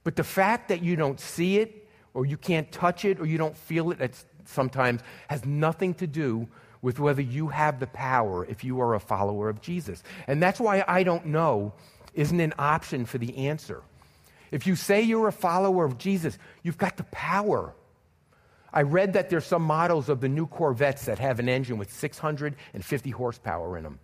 But 0.04 0.16
the 0.16 0.24
fact 0.24 0.68
that 0.68 0.82
you 0.82 0.96
don't 0.96 1.20
see 1.20 1.58
it, 1.58 1.88
or 2.14 2.26
you 2.26 2.36
can't 2.36 2.70
touch 2.72 3.04
it, 3.04 3.20
or 3.20 3.26
you 3.26 3.38
don't 3.38 3.56
feel 3.56 3.90
it 3.92 4.24
sometimes 4.44 5.00
has 5.28 5.44
nothing 5.44 5.94
to 5.94 6.06
do 6.06 6.48
with 6.82 6.98
whether 6.98 7.22
you 7.22 7.48
have 7.48 7.78
the 7.78 7.86
power 7.86 8.44
if 8.46 8.64
you 8.64 8.80
are 8.80 8.94
a 8.94 9.00
follower 9.00 9.48
of 9.48 9.60
Jesus. 9.60 10.02
And 10.26 10.42
that's 10.42 10.58
why 10.58 10.84
I 10.86 11.04
don't 11.04 11.26
know 11.26 11.72
isn't 12.14 12.40
an 12.40 12.52
option 12.58 13.06
for 13.06 13.18
the 13.18 13.46
answer. 13.46 13.82
If 14.50 14.66
you 14.66 14.76
say 14.76 15.00
you're 15.00 15.28
a 15.28 15.32
follower 15.32 15.84
of 15.84 15.96
Jesus, 15.96 16.36
you've 16.62 16.76
got 16.76 16.96
the 16.96 17.04
power. 17.04 17.72
I 18.72 18.82
read 18.82 19.12
that 19.12 19.28
there's 19.28 19.44
some 19.44 19.62
models 19.62 20.08
of 20.08 20.20
the 20.20 20.28
new 20.28 20.46
Corvettes 20.46 21.04
that 21.04 21.18
have 21.18 21.38
an 21.38 21.48
engine 21.48 21.76
with 21.76 21.92
650 21.92 23.10
horsepower 23.10 23.76
in 23.76 23.82
them. 23.84 23.98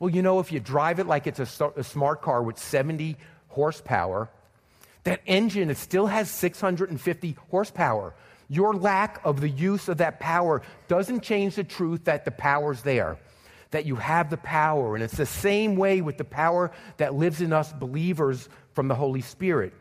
Well, 0.00 0.10
you 0.10 0.22
know, 0.22 0.40
if 0.40 0.50
you 0.50 0.58
drive 0.58 0.98
it 0.98 1.06
like 1.06 1.28
it's 1.28 1.38
a, 1.38 1.72
a 1.76 1.84
smart 1.84 2.22
car 2.22 2.42
with 2.42 2.58
70 2.58 3.16
horsepower, 3.48 4.28
that 5.04 5.20
engine 5.26 5.70
it 5.70 5.76
still 5.76 6.06
has 6.06 6.28
650 6.30 7.36
horsepower. 7.50 8.14
Your 8.48 8.74
lack 8.74 9.20
of 9.24 9.40
the 9.40 9.48
use 9.48 9.88
of 9.88 9.98
that 9.98 10.18
power 10.18 10.62
doesn't 10.88 11.22
change 11.22 11.54
the 11.54 11.64
truth 11.64 12.04
that 12.04 12.24
the 12.24 12.32
power's 12.32 12.82
there, 12.82 13.18
that 13.70 13.86
you 13.86 13.94
have 13.94 14.30
the 14.30 14.36
power. 14.36 14.96
And 14.96 15.04
it's 15.04 15.16
the 15.16 15.24
same 15.24 15.76
way 15.76 16.00
with 16.00 16.18
the 16.18 16.24
power 16.24 16.72
that 16.96 17.14
lives 17.14 17.40
in 17.40 17.52
us 17.52 17.72
believers 17.72 18.48
from 18.74 18.88
the 18.88 18.94
Holy 18.96 19.20
Spirit. 19.20 19.72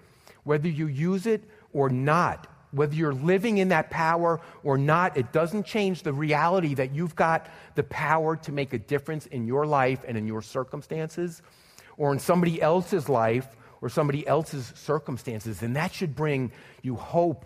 Whether 0.43 0.69
you 0.69 0.85
use 0.85 1.25
it 1.25 1.43
or 1.73 1.89
not, 1.89 2.47
whether 2.71 2.95
you're 2.95 3.13
living 3.13 3.57
in 3.57 3.69
that 3.69 3.89
power 3.89 4.39
or 4.63 4.77
not, 4.77 5.17
it 5.17 5.31
doesn't 5.31 5.65
change 5.65 6.03
the 6.03 6.13
reality 6.13 6.73
that 6.75 6.95
you've 6.95 7.15
got 7.15 7.47
the 7.75 7.83
power 7.83 8.35
to 8.37 8.51
make 8.51 8.73
a 8.73 8.79
difference 8.79 9.25
in 9.27 9.45
your 9.45 9.65
life 9.65 10.03
and 10.07 10.17
in 10.17 10.25
your 10.25 10.41
circumstances 10.41 11.41
or 11.97 12.13
in 12.13 12.19
somebody 12.19 12.61
else's 12.61 13.09
life 13.09 13.47
or 13.81 13.89
somebody 13.89 14.25
else's 14.25 14.71
circumstances. 14.75 15.61
And 15.61 15.75
that 15.75 15.93
should 15.93 16.15
bring 16.15 16.51
you 16.81 16.95
hope 16.95 17.45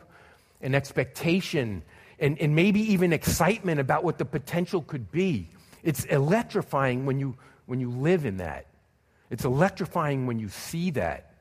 and 0.62 0.76
expectation 0.76 1.82
and, 2.20 2.40
and 2.40 2.56
maybe 2.56 2.80
even 2.94 3.12
excitement 3.12 3.80
about 3.80 4.04
what 4.04 4.18
the 4.18 4.26
potential 4.26 4.82
could 4.82 5.12
be. 5.12 5.50
It's 5.84 6.06
electrifying 6.06 7.06
when 7.06 7.20
you, 7.20 7.36
when 7.66 7.80
you 7.80 7.90
live 7.90 8.26
in 8.26 8.38
that, 8.38 8.68
it's 9.30 9.46
electrifying 9.46 10.28
when 10.28 10.40
you 10.40 10.50
see 10.50 10.92
that. 10.92 11.35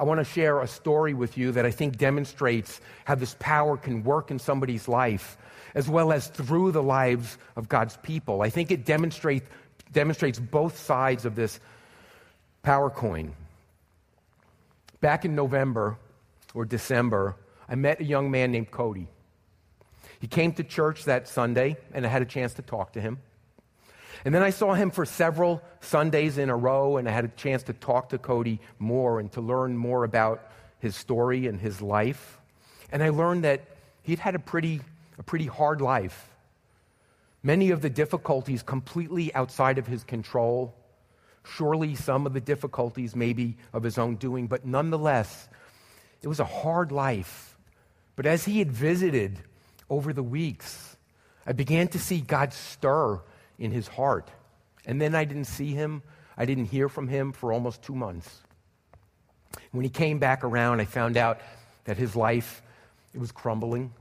I 0.00 0.04
want 0.04 0.18
to 0.18 0.24
share 0.24 0.62
a 0.62 0.66
story 0.66 1.12
with 1.12 1.36
you 1.36 1.52
that 1.52 1.66
I 1.66 1.70
think 1.70 1.98
demonstrates 1.98 2.80
how 3.04 3.16
this 3.16 3.36
power 3.38 3.76
can 3.76 4.02
work 4.02 4.30
in 4.30 4.38
somebody's 4.38 4.88
life 4.88 5.36
as 5.74 5.90
well 5.90 6.10
as 6.10 6.28
through 6.28 6.72
the 6.72 6.82
lives 6.82 7.36
of 7.54 7.68
God's 7.68 7.98
people. 7.98 8.40
I 8.40 8.48
think 8.48 8.70
it 8.70 8.86
demonstrate, 8.86 9.42
demonstrates 9.92 10.38
both 10.38 10.78
sides 10.78 11.26
of 11.26 11.34
this 11.34 11.60
power 12.62 12.88
coin. 12.88 13.34
Back 15.02 15.26
in 15.26 15.34
November 15.34 15.98
or 16.54 16.64
December, 16.64 17.36
I 17.68 17.74
met 17.74 18.00
a 18.00 18.04
young 18.04 18.30
man 18.30 18.52
named 18.52 18.70
Cody. 18.70 19.06
He 20.18 20.26
came 20.26 20.52
to 20.54 20.64
church 20.64 21.04
that 21.04 21.28
Sunday, 21.28 21.76
and 21.92 22.06
I 22.06 22.08
had 22.08 22.22
a 22.22 22.26
chance 22.26 22.54
to 22.54 22.62
talk 22.62 22.94
to 22.94 23.02
him. 23.02 23.18
And 24.24 24.34
then 24.34 24.42
I 24.42 24.50
saw 24.50 24.74
him 24.74 24.90
for 24.90 25.06
several 25.06 25.62
Sundays 25.80 26.36
in 26.36 26.50
a 26.50 26.56
row, 26.56 26.98
and 26.98 27.08
I 27.08 27.12
had 27.12 27.24
a 27.24 27.28
chance 27.28 27.62
to 27.64 27.72
talk 27.72 28.10
to 28.10 28.18
Cody 28.18 28.60
more 28.78 29.18
and 29.18 29.32
to 29.32 29.40
learn 29.40 29.76
more 29.76 30.04
about 30.04 30.50
his 30.78 30.94
story 30.94 31.46
and 31.46 31.60
his 31.60 31.80
life. 31.80 32.38
And 32.92 33.02
I 33.02 33.10
learned 33.10 33.44
that 33.44 33.62
he'd 34.02 34.18
had 34.18 34.34
a 34.34 34.38
pretty, 34.38 34.80
a 35.18 35.22
pretty 35.22 35.46
hard 35.46 35.80
life. 35.80 36.28
Many 37.42 37.70
of 37.70 37.80
the 37.80 37.88
difficulties 37.88 38.62
completely 38.62 39.34
outside 39.34 39.78
of 39.78 39.86
his 39.86 40.04
control. 40.04 40.74
Surely 41.42 41.94
some 41.94 42.26
of 42.26 42.34
the 42.34 42.40
difficulties 42.40 43.16
maybe 43.16 43.56
of 43.72 43.82
his 43.82 43.96
own 43.96 44.16
doing, 44.16 44.46
but 44.46 44.66
nonetheless, 44.66 45.48
it 46.20 46.28
was 46.28 46.40
a 46.40 46.44
hard 46.44 46.92
life. 46.92 47.56
But 48.16 48.26
as 48.26 48.44
he 48.44 48.58
had 48.58 48.70
visited 48.70 49.38
over 49.88 50.12
the 50.12 50.22
weeks, 50.22 50.96
I 51.46 51.52
began 51.52 51.88
to 51.88 51.98
see 51.98 52.20
God 52.20 52.52
stir 52.52 53.20
in 53.60 53.70
his 53.70 53.86
heart. 53.86 54.28
And 54.86 55.00
then 55.00 55.14
I 55.14 55.24
didn't 55.24 55.44
see 55.44 55.72
him, 55.72 56.02
I 56.36 56.46
didn't 56.46 56.66
hear 56.66 56.88
from 56.88 57.06
him 57.06 57.32
for 57.32 57.52
almost 57.52 57.82
two 57.82 57.94
months. 57.94 58.40
When 59.70 59.84
he 59.84 59.90
came 59.90 60.18
back 60.18 60.42
around, 60.42 60.80
I 60.80 60.86
found 60.86 61.16
out 61.16 61.40
that 61.84 61.96
his 61.96 62.16
life 62.16 62.62
it 63.14 63.20
was 63.20 63.32
crumbling. 63.32 63.92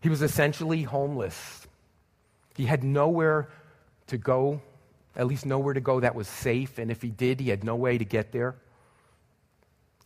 He 0.00 0.08
was 0.08 0.22
essentially 0.22 0.82
homeless. 0.82 1.66
He 2.56 2.66
had 2.66 2.84
nowhere 2.84 3.48
to 4.08 4.18
go, 4.18 4.60
at 5.16 5.26
least 5.26 5.46
nowhere 5.46 5.74
to 5.74 5.80
go 5.80 6.00
that 6.00 6.14
was 6.14 6.28
safe, 6.28 6.78
and 6.78 6.90
if 6.90 7.02
he 7.02 7.08
did, 7.08 7.40
he 7.40 7.48
had 7.48 7.64
no 7.64 7.74
way 7.74 7.98
to 7.98 8.04
get 8.04 8.32
there. 8.32 8.54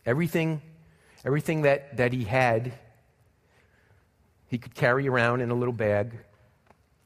Everything, 0.05 0.61
everything 1.23 1.63
that, 1.63 1.97
that 1.97 2.13
he 2.13 2.23
had, 2.23 2.73
he 4.47 4.57
could 4.57 4.73
carry 4.73 5.07
around 5.07 5.41
in 5.41 5.51
a 5.51 5.53
little 5.53 5.73
bag. 5.73 6.13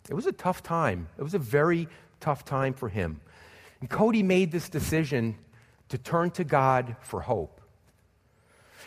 It 0.09 0.13
was 0.13 0.25
a 0.25 0.31
tough 0.31 0.63
time. 0.63 1.07
It 1.17 1.23
was 1.23 1.33
a 1.33 1.39
very 1.39 1.87
tough 2.19 2.45
time 2.45 2.73
for 2.73 2.89
him. 2.89 3.21
And 3.79 3.89
Cody 3.89 4.23
made 4.23 4.51
this 4.51 4.69
decision 4.69 5.37
to 5.89 5.97
turn 5.97 6.31
to 6.31 6.43
God 6.43 6.95
for 7.01 7.21
hope. 7.21 7.61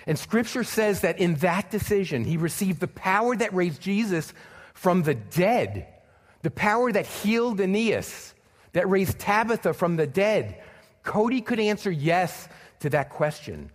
And 0.07 0.19
scripture 0.19 0.65
says 0.65 1.01
that 1.01 1.19
in 1.19 1.37
that 1.37 1.71
decision, 1.71 2.25
he 2.25 2.37
received 2.37 2.81
the 2.81 2.89
power 2.89 3.35
that 3.37 3.53
raised 3.55 3.81
Jesus 3.81 4.33
from 4.73 5.03
the 5.03 5.15
dead, 5.15 5.87
the 6.43 6.51
power 6.51 6.93
that 6.93 7.07
healed 7.07 7.61
Aeneas, 7.61 8.35
that 8.73 8.89
raised 8.89 9.19
Tabitha 9.19 9.73
from 9.73 9.97
the 9.97 10.07
dead. 10.07 10.63
Cody 11.03 11.41
could 11.41 11.59
answer 11.59 11.91
yes 11.91 12.49
to 12.81 12.91
that 12.91 13.11
question. 13.11 13.71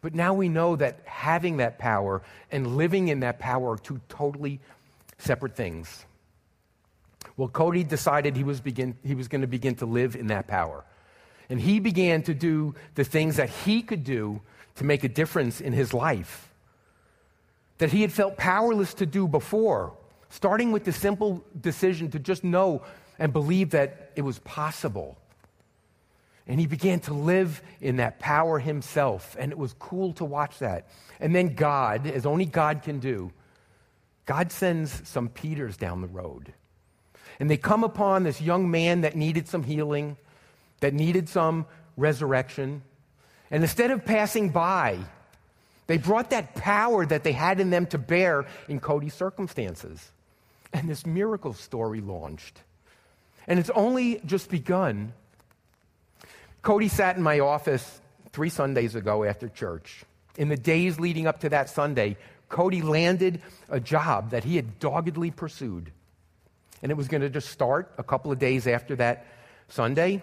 But 0.00 0.14
now 0.14 0.34
we 0.34 0.48
know 0.48 0.76
that 0.76 1.00
having 1.04 1.58
that 1.58 1.78
power 1.78 2.22
and 2.50 2.76
living 2.76 3.08
in 3.08 3.20
that 3.20 3.38
power 3.38 3.72
are 3.72 3.78
two 3.78 4.00
totally 4.08 4.60
separate 5.18 5.56
things. 5.56 6.04
Well, 7.36 7.48
Cody 7.48 7.84
decided 7.84 8.36
he 8.36 8.44
was, 8.44 8.60
begin, 8.60 8.96
he 9.04 9.14
was 9.14 9.28
going 9.28 9.40
to 9.40 9.46
begin 9.46 9.74
to 9.76 9.86
live 9.86 10.16
in 10.16 10.28
that 10.28 10.46
power. 10.46 10.84
And 11.48 11.60
he 11.60 11.80
began 11.80 12.22
to 12.24 12.34
do 12.34 12.74
the 12.94 13.04
things 13.04 13.36
that 13.36 13.48
he 13.48 13.82
could 13.82 14.04
do 14.04 14.40
to 14.76 14.84
make 14.84 15.04
a 15.04 15.08
difference 15.08 15.60
in 15.60 15.72
his 15.72 15.92
life 15.92 16.52
that 17.82 17.90
he 17.90 18.00
had 18.00 18.12
felt 18.12 18.36
powerless 18.36 18.94
to 18.94 19.04
do 19.04 19.26
before, 19.26 19.92
starting 20.28 20.70
with 20.70 20.84
the 20.84 20.92
simple 20.92 21.44
decision 21.60 22.08
to 22.08 22.18
just 22.20 22.44
know 22.44 22.80
and 23.18 23.32
believe 23.32 23.70
that 23.70 24.12
it 24.14 24.22
was 24.22 24.38
possible. 24.38 25.18
And 26.46 26.60
he 26.60 26.68
began 26.68 27.00
to 27.00 27.12
live 27.12 27.60
in 27.80 27.96
that 27.96 28.20
power 28.20 28.60
himself, 28.60 29.36
and 29.36 29.50
it 29.50 29.58
was 29.58 29.74
cool 29.80 30.12
to 30.12 30.24
watch 30.24 30.60
that. 30.60 30.86
And 31.18 31.34
then 31.34 31.56
God, 31.56 32.06
as 32.06 32.24
only 32.24 32.44
God 32.44 32.84
can 32.84 33.00
do, 33.00 33.32
God 34.26 34.52
sends 34.52 35.08
some 35.08 35.28
Peters 35.28 35.76
down 35.76 36.02
the 36.02 36.06
road. 36.06 36.52
And 37.40 37.50
they 37.50 37.56
come 37.56 37.84
upon 37.84 38.22
this 38.22 38.40
young 38.40 38.70
man 38.70 39.02
that 39.02 39.16
needed 39.16 39.48
some 39.48 39.62
healing, 39.62 40.16
that 40.80 40.94
needed 40.94 41.28
some 41.28 41.66
resurrection. 41.96 42.82
And 43.50 43.62
instead 43.62 43.90
of 43.90 44.04
passing 44.04 44.50
by, 44.50 44.98
they 45.86 45.98
brought 45.98 46.30
that 46.30 46.54
power 46.54 47.04
that 47.06 47.24
they 47.24 47.32
had 47.32 47.60
in 47.60 47.70
them 47.70 47.86
to 47.86 47.98
bear 47.98 48.46
in 48.68 48.80
Cody's 48.80 49.14
circumstances. 49.14 50.10
And 50.72 50.88
this 50.88 51.04
miracle 51.04 51.52
story 51.52 52.00
launched. 52.00 52.60
And 53.46 53.58
it's 53.58 53.70
only 53.70 54.20
just 54.24 54.50
begun. 54.50 55.12
Cody 56.62 56.88
sat 56.88 57.16
in 57.16 57.22
my 57.22 57.40
office 57.40 58.00
three 58.32 58.48
Sundays 58.48 58.94
ago 58.94 59.24
after 59.24 59.48
church. 59.48 60.04
In 60.36 60.48
the 60.48 60.56
days 60.56 60.98
leading 60.98 61.26
up 61.26 61.40
to 61.40 61.48
that 61.50 61.68
Sunday, 61.68 62.16
Cody 62.48 62.82
landed 62.82 63.42
a 63.68 63.80
job 63.80 64.30
that 64.30 64.44
he 64.44 64.56
had 64.56 64.78
doggedly 64.78 65.30
pursued. 65.30 65.90
And 66.82 66.90
it 66.90 66.96
was 66.96 67.08
going 67.08 67.20
to 67.20 67.30
just 67.30 67.48
start 67.48 67.92
a 67.98 68.02
couple 68.02 68.32
of 68.32 68.38
days 68.38 68.66
after 68.66 68.96
that 68.96 69.26
Sunday 69.68 70.22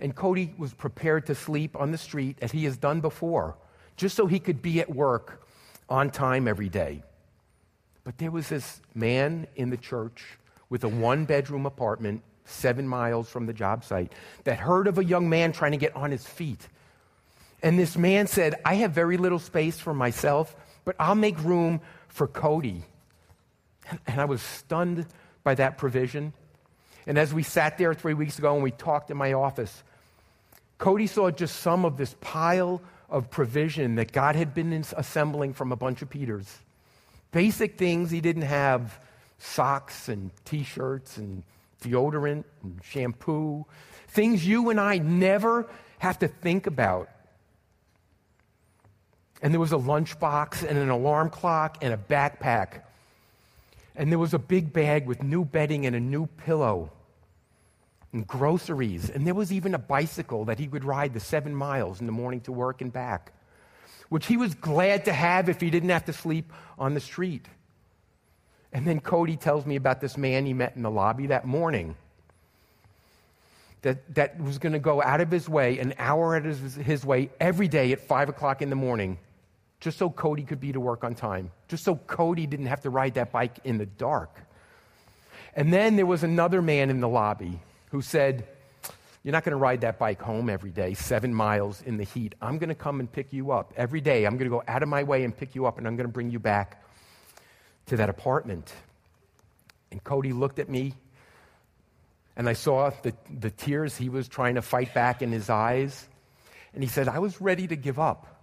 and 0.00 0.14
Cody 0.14 0.54
was 0.56 0.72
prepared 0.72 1.26
to 1.26 1.34
sleep 1.34 1.76
on 1.76 1.90
the 1.90 1.98
street 1.98 2.38
as 2.40 2.52
he 2.52 2.64
has 2.64 2.76
done 2.76 3.00
before, 3.00 3.56
just 3.96 4.16
so 4.16 4.26
he 4.26 4.38
could 4.38 4.62
be 4.62 4.80
at 4.80 4.94
work 4.94 5.44
on 5.88 6.10
time 6.10 6.46
every 6.46 6.68
day. 6.68 7.02
But 8.04 8.18
there 8.18 8.30
was 8.30 8.48
this 8.48 8.80
man 8.94 9.46
in 9.56 9.70
the 9.70 9.76
church 9.76 10.38
with 10.70 10.84
a 10.84 10.88
one 10.88 11.24
bedroom 11.24 11.66
apartment 11.66 12.22
seven 12.44 12.86
miles 12.86 13.28
from 13.28 13.46
the 13.46 13.52
job 13.52 13.84
site 13.84 14.12
that 14.44 14.58
heard 14.58 14.86
of 14.86 14.98
a 14.98 15.04
young 15.04 15.28
man 15.28 15.52
trying 15.52 15.72
to 15.72 15.78
get 15.78 15.94
on 15.96 16.10
his 16.10 16.26
feet. 16.26 16.68
And 17.62 17.78
this 17.78 17.96
man 17.96 18.26
said, 18.26 18.54
I 18.64 18.74
have 18.74 18.92
very 18.92 19.16
little 19.16 19.40
space 19.40 19.80
for 19.80 19.92
myself, 19.92 20.54
but 20.84 20.94
I'll 20.98 21.16
make 21.16 21.42
room 21.42 21.80
for 22.06 22.26
Cody. 22.26 22.84
And 24.06 24.20
I 24.20 24.26
was 24.26 24.40
stunned 24.40 25.06
by 25.44 25.54
that 25.54 25.78
provision. 25.78 26.32
And 27.06 27.18
as 27.18 27.32
we 27.32 27.42
sat 27.42 27.78
there 27.78 27.94
three 27.94 28.14
weeks 28.14 28.38
ago 28.38 28.54
and 28.54 28.62
we 28.62 28.70
talked 28.70 29.10
in 29.10 29.16
my 29.16 29.32
office, 29.32 29.82
Cody 30.78 31.06
saw 31.06 31.30
just 31.30 31.56
some 31.56 31.84
of 31.84 31.96
this 31.96 32.14
pile 32.20 32.80
of 33.08 33.30
provision 33.30 33.96
that 33.96 34.12
God 34.12 34.36
had 34.36 34.54
been 34.54 34.72
assembling 34.96 35.54
from 35.54 35.72
a 35.72 35.76
bunch 35.76 36.02
of 36.02 36.10
Peters. 36.10 36.58
Basic 37.32 37.78
things 37.78 38.10
he 38.10 38.20
didn't 38.20 38.42
have 38.42 39.00
socks 39.38 40.08
and 40.08 40.30
t 40.44 40.62
shirts 40.62 41.16
and 41.16 41.42
deodorant 41.82 42.44
and 42.62 42.80
shampoo, 42.82 43.64
things 44.08 44.46
you 44.46 44.70
and 44.70 44.80
I 44.80 44.98
never 44.98 45.68
have 45.98 46.18
to 46.20 46.28
think 46.28 46.66
about. 46.66 47.08
And 49.40 49.52
there 49.52 49.60
was 49.60 49.72
a 49.72 49.76
lunchbox 49.76 50.68
and 50.68 50.78
an 50.78 50.90
alarm 50.90 51.30
clock 51.30 51.78
and 51.80 51.94
a 51.94 51.96
backpack. 51.96 52.82
And 53.98 54.12
there 54.12 54.18
was 54.18 54.32
a 54.32 54.38
big 54.38 54.72
bag 54.72 55.06
with 55.06 55.24
new 55.24 55.44
bedding 55.44 55.84
and 55.84 55.96
a 55.96 56.00
new 56.00 56.26
pillow 56.26 56.92
and 58.12 58.26
groceries. 58.26 59.10
And 59.10 59.26
there 59.26 59.34
was 59.34 59.52
even 59.52 59.74
a 59.74 59.78
bicycle 59.78 60.44
that 60.46 60.60
he 60.60 60.68
would 60.68 60.84
ride 60.84 61.12
the 61.12 61.20
seven 61.20 61.52
miles 61.54 62.00
in 62.00 62.06
the 62.06 62.12
morning 62.12 62.40
to 62.42 62.52
work 62.52 62.80
and 62.80 62.92
back, 62.92 63.32
which 64.08 64.26
he 64.26 64.36
was 64.36 64.54
glad 64.54 65.04
to 65.06 65.12
have 65.12 65.48
if 65.48 65.60
he 65.60 65.68
didn't 65.68 65.88
have 65.90 66.04
to 66.04 66.12
sleep 66.12 66.52
on 66.78 66.94
the 66.94 67.00
street. 67.00 67.46
And 68.72 68.86
then 68.86 69.00
Cody 69.00 69.36
tells 69.36 69.66
me 69.66 69.74
about 69.74 70.00
this 70.00 70.16
man 70.16 70.46
he 70.46 70.52
met 70.52 70.76
in 70.76 70.82
the 70.82 70.90
lobby 70.90 71.26
that 71.26 71.44
morning 71.44 71.96
that, 73.82 74.14
that 74.14 74.40
was 74.40 74.58
going 74.58 74.74
to 74.74 74.78
go 74.78 75.02
out 75.02 75.20
of 75.20 75.30
his 75.30 75.48
way, 75.48 75.80
an 75.80 75.94
hour 75.98 76.36
out 76.36 76.46
of 76.46 76.60
his, 76.60 76.74
his 76.76 77.04
way, 77.04 77.30
every 77.40 77.66
day 77.66 77.90
at 77.90 78.00
5 78.00 78.28
o'clock 78.28 78.62
in 78.62 78.70
the 78.70 78.76
morning, 78.76 79.18
just 79.80 79.98
so 79.98 80.10
Cody 80.10 80.42
could 80.42 80.60
be 80.60 80.72
to 80.72 80.80
work 80.80 81.04
on 81.04 81.14
time, 81.14 81.50
just 81.68 81.84
so 81.84 81.96
Cody 81.96 82.46
didn't 82.46 82.66
have 82.66 82.80
to 82.82 82.90
ride 82.90 83.14
that 83.14 83.30
bike 83.30 83.58
in 83.64 83.78
the 83.78 83.86
dark. 83.86 84.34
And 85.54 85.72
then 85.72 85.96
there 85.96 86.06
was 86.06 86.22
another 86.22 86.60
man 86.60 86.90
in 86.90 87.00
the 87.00 87.08
lobby 87.08 87.60
who 87.90 88.02
said, 88.02 88.46
You're 89.22 89.32
not 89.32 89.44
going 89.44 89.52
to 89.52 89.56
ride 89.56 89.82
that 89.82 89.98
bike 89.98 90.20
home 90.20 90.50
every 90.50 90.70
day, 90.70 90.94
seven 90.94 91.32
miles 91.32 91.82
in 91.82 91.96
the 91.96 92.04
heat. 92.04 92.34
I'm 92.40 92.58
going 92.58 92.68
to 92.68 92.74
come 92.74 93.00
and 93.00 93.10
pick 93.10 93.32
you 93.32 93.52
up 93.52 93.72
every 93.76 94.00
day. 94.00 94.24
I'm 94.24 94.36
going 94.36 94.50
to 94.50 94.56
go 94.56 94.62
out 94.66 94.82
of 94.82 94.88
my 94.88 95.04
way 95.04 95.24
and 95.24 95.36
pick 95.36 95.54
you 95.54 95.66
up, 95.66 95.78
and 95.78 95.86
I'm 95.86 95.96
going 95.96 96.08
to 96.08 96.12
bring 96.12 96.30
you 96.30 96.38
back 96.38 96.84
to 97.86 97.96
that 97.96 98.08
apartment. 98.08 98.72
And 99.90 100.02
Cody 100.02 100.32
looked 100.32 100.58
at 100.58 100.68
me, 100.68 100.94
and 102.36 102.48
I 102.48 102.52
saw 102.52 102.90
the, 103.02 103.14
the 103.30 103.50
tears 103.50 103.96
he 103.96 104.08
was 104.08 104.28
trying 104.28 104.56
to 104.56 104.62
fight 104.62 104.92
back 104.92 105.22
in 105.22 105.32
his 105.32 105.48
eyes. 105.48 106.06
And 106.74 106.82
he 106.82 106.88
said, 106.88 107.08
I 107.08 107.18
was 107.20 107.40
ready 107.40 107.66
to 107.66 107.76
give 107.76 107.98
up. 107.98 108.37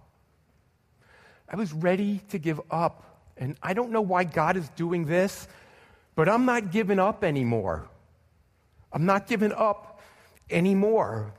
I 1.48 1.56
was 1.56 1.72
ready 1.72 2.20
to 2.30 2.38
give 2.38 2.60
up. 2.70 3.02
And 3.36 3.56
I 3.62 3.74
don't 3.74 3.90
know 3.90 4.00
why 4.00 4.24
God 4.24 4.56
is 4.56 4.68
doing 4.70 5.04
this, 5.04 5.46
but 6.14 6.28
I'm 6.28 6.44
not 6.44 6.72
giving 6.72 6.98
up 6.98 7.22
anymore. 7.22 7.88
I'm 8.92 9.04
not 9.04 9.26
giving 9.26 9.52
up 9.52 10.00
anymore. 10.50 11.32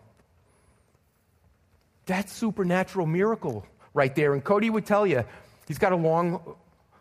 That's 2.06 2.32
supernatural 2.32 3.08
miracle 3.08 3.66
right 3.94 4.16
there. 4.16 4.34
And 4.34 4.44
Cody 4.44 4.70
would 4.70 4.86
tell 4.86 5.08
you, 5.08 5.26
he's 5.68 5.80
got 5.80 5.92
a 5.92 5.98
long 5.98 6.56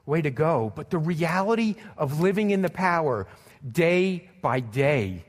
way 0.07 0.23
to 0.23 0.31
go. 0.31 0.73
But 0.75 0.91
the 0.91 0.99
reality 0.99 1.77
of 1.99 2.21
living 2.21 2.51
in 2.51 2.63
the 2.63 2.71
power 2.71 3.27
day 3.71 4.31
by 4.41 4.61
day, 4.61 5.25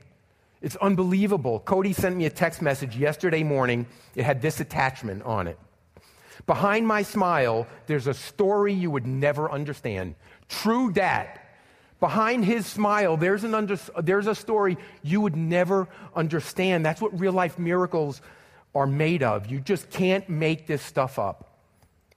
it's 0.62 0.76
unbelievable. 0.76 1.60
Cody 1.60 1.92
sent 1.92 2.16
me 2.16 2.24
a 2.24 2.30
text 2.30 2.62
message 2.62 2.96
yesterday 2.96 3.42
morning. 3.42 3.86
It 4.16 4.24
had 4.24 4.40
this 4.40 4.60
attachment 4.60 5.22
on 5.22 5.46
it. 5.46 5.58
Behind 6.46 6.86
my 6.86 7.02
smile, 7.02 7.66
there's 7.86 8.06
a 8.06 8.14
story 8.14 8.72
you 8.72 8.90
would 8.90 9.06
never 9.06 9.50
understand. 9.50 10.14
True 10.48 10.90
dat. 10.92 11.44
Behind 12.00 12.44
his 12.44 12.64
smile, 12.64 13.16
there's, 13.16 13.42
an 13.42 13.54
under, 13.54 13.76
there's 14.02 14.28
a 14.28 14.34
story 14.34 14.78
you 15.02 15.20
would 15.20 15.36
never 15.36 15.88
understand. 16.14 16.84
That's 16.84 17.00
what 17.00 17.18
real 17.18 17.32
life 17.32 17.58
miracles 17.58 18.20
are 18.74 18.86
made 18.86 19.22
of. 19.22 19.50
You 19.50 19.60
just 19.60 19.90
can't 19.90 20.28
make 20.28 20.66
this 20.66 20.80
stuff 20.80 21.18
up. 21.18 21.58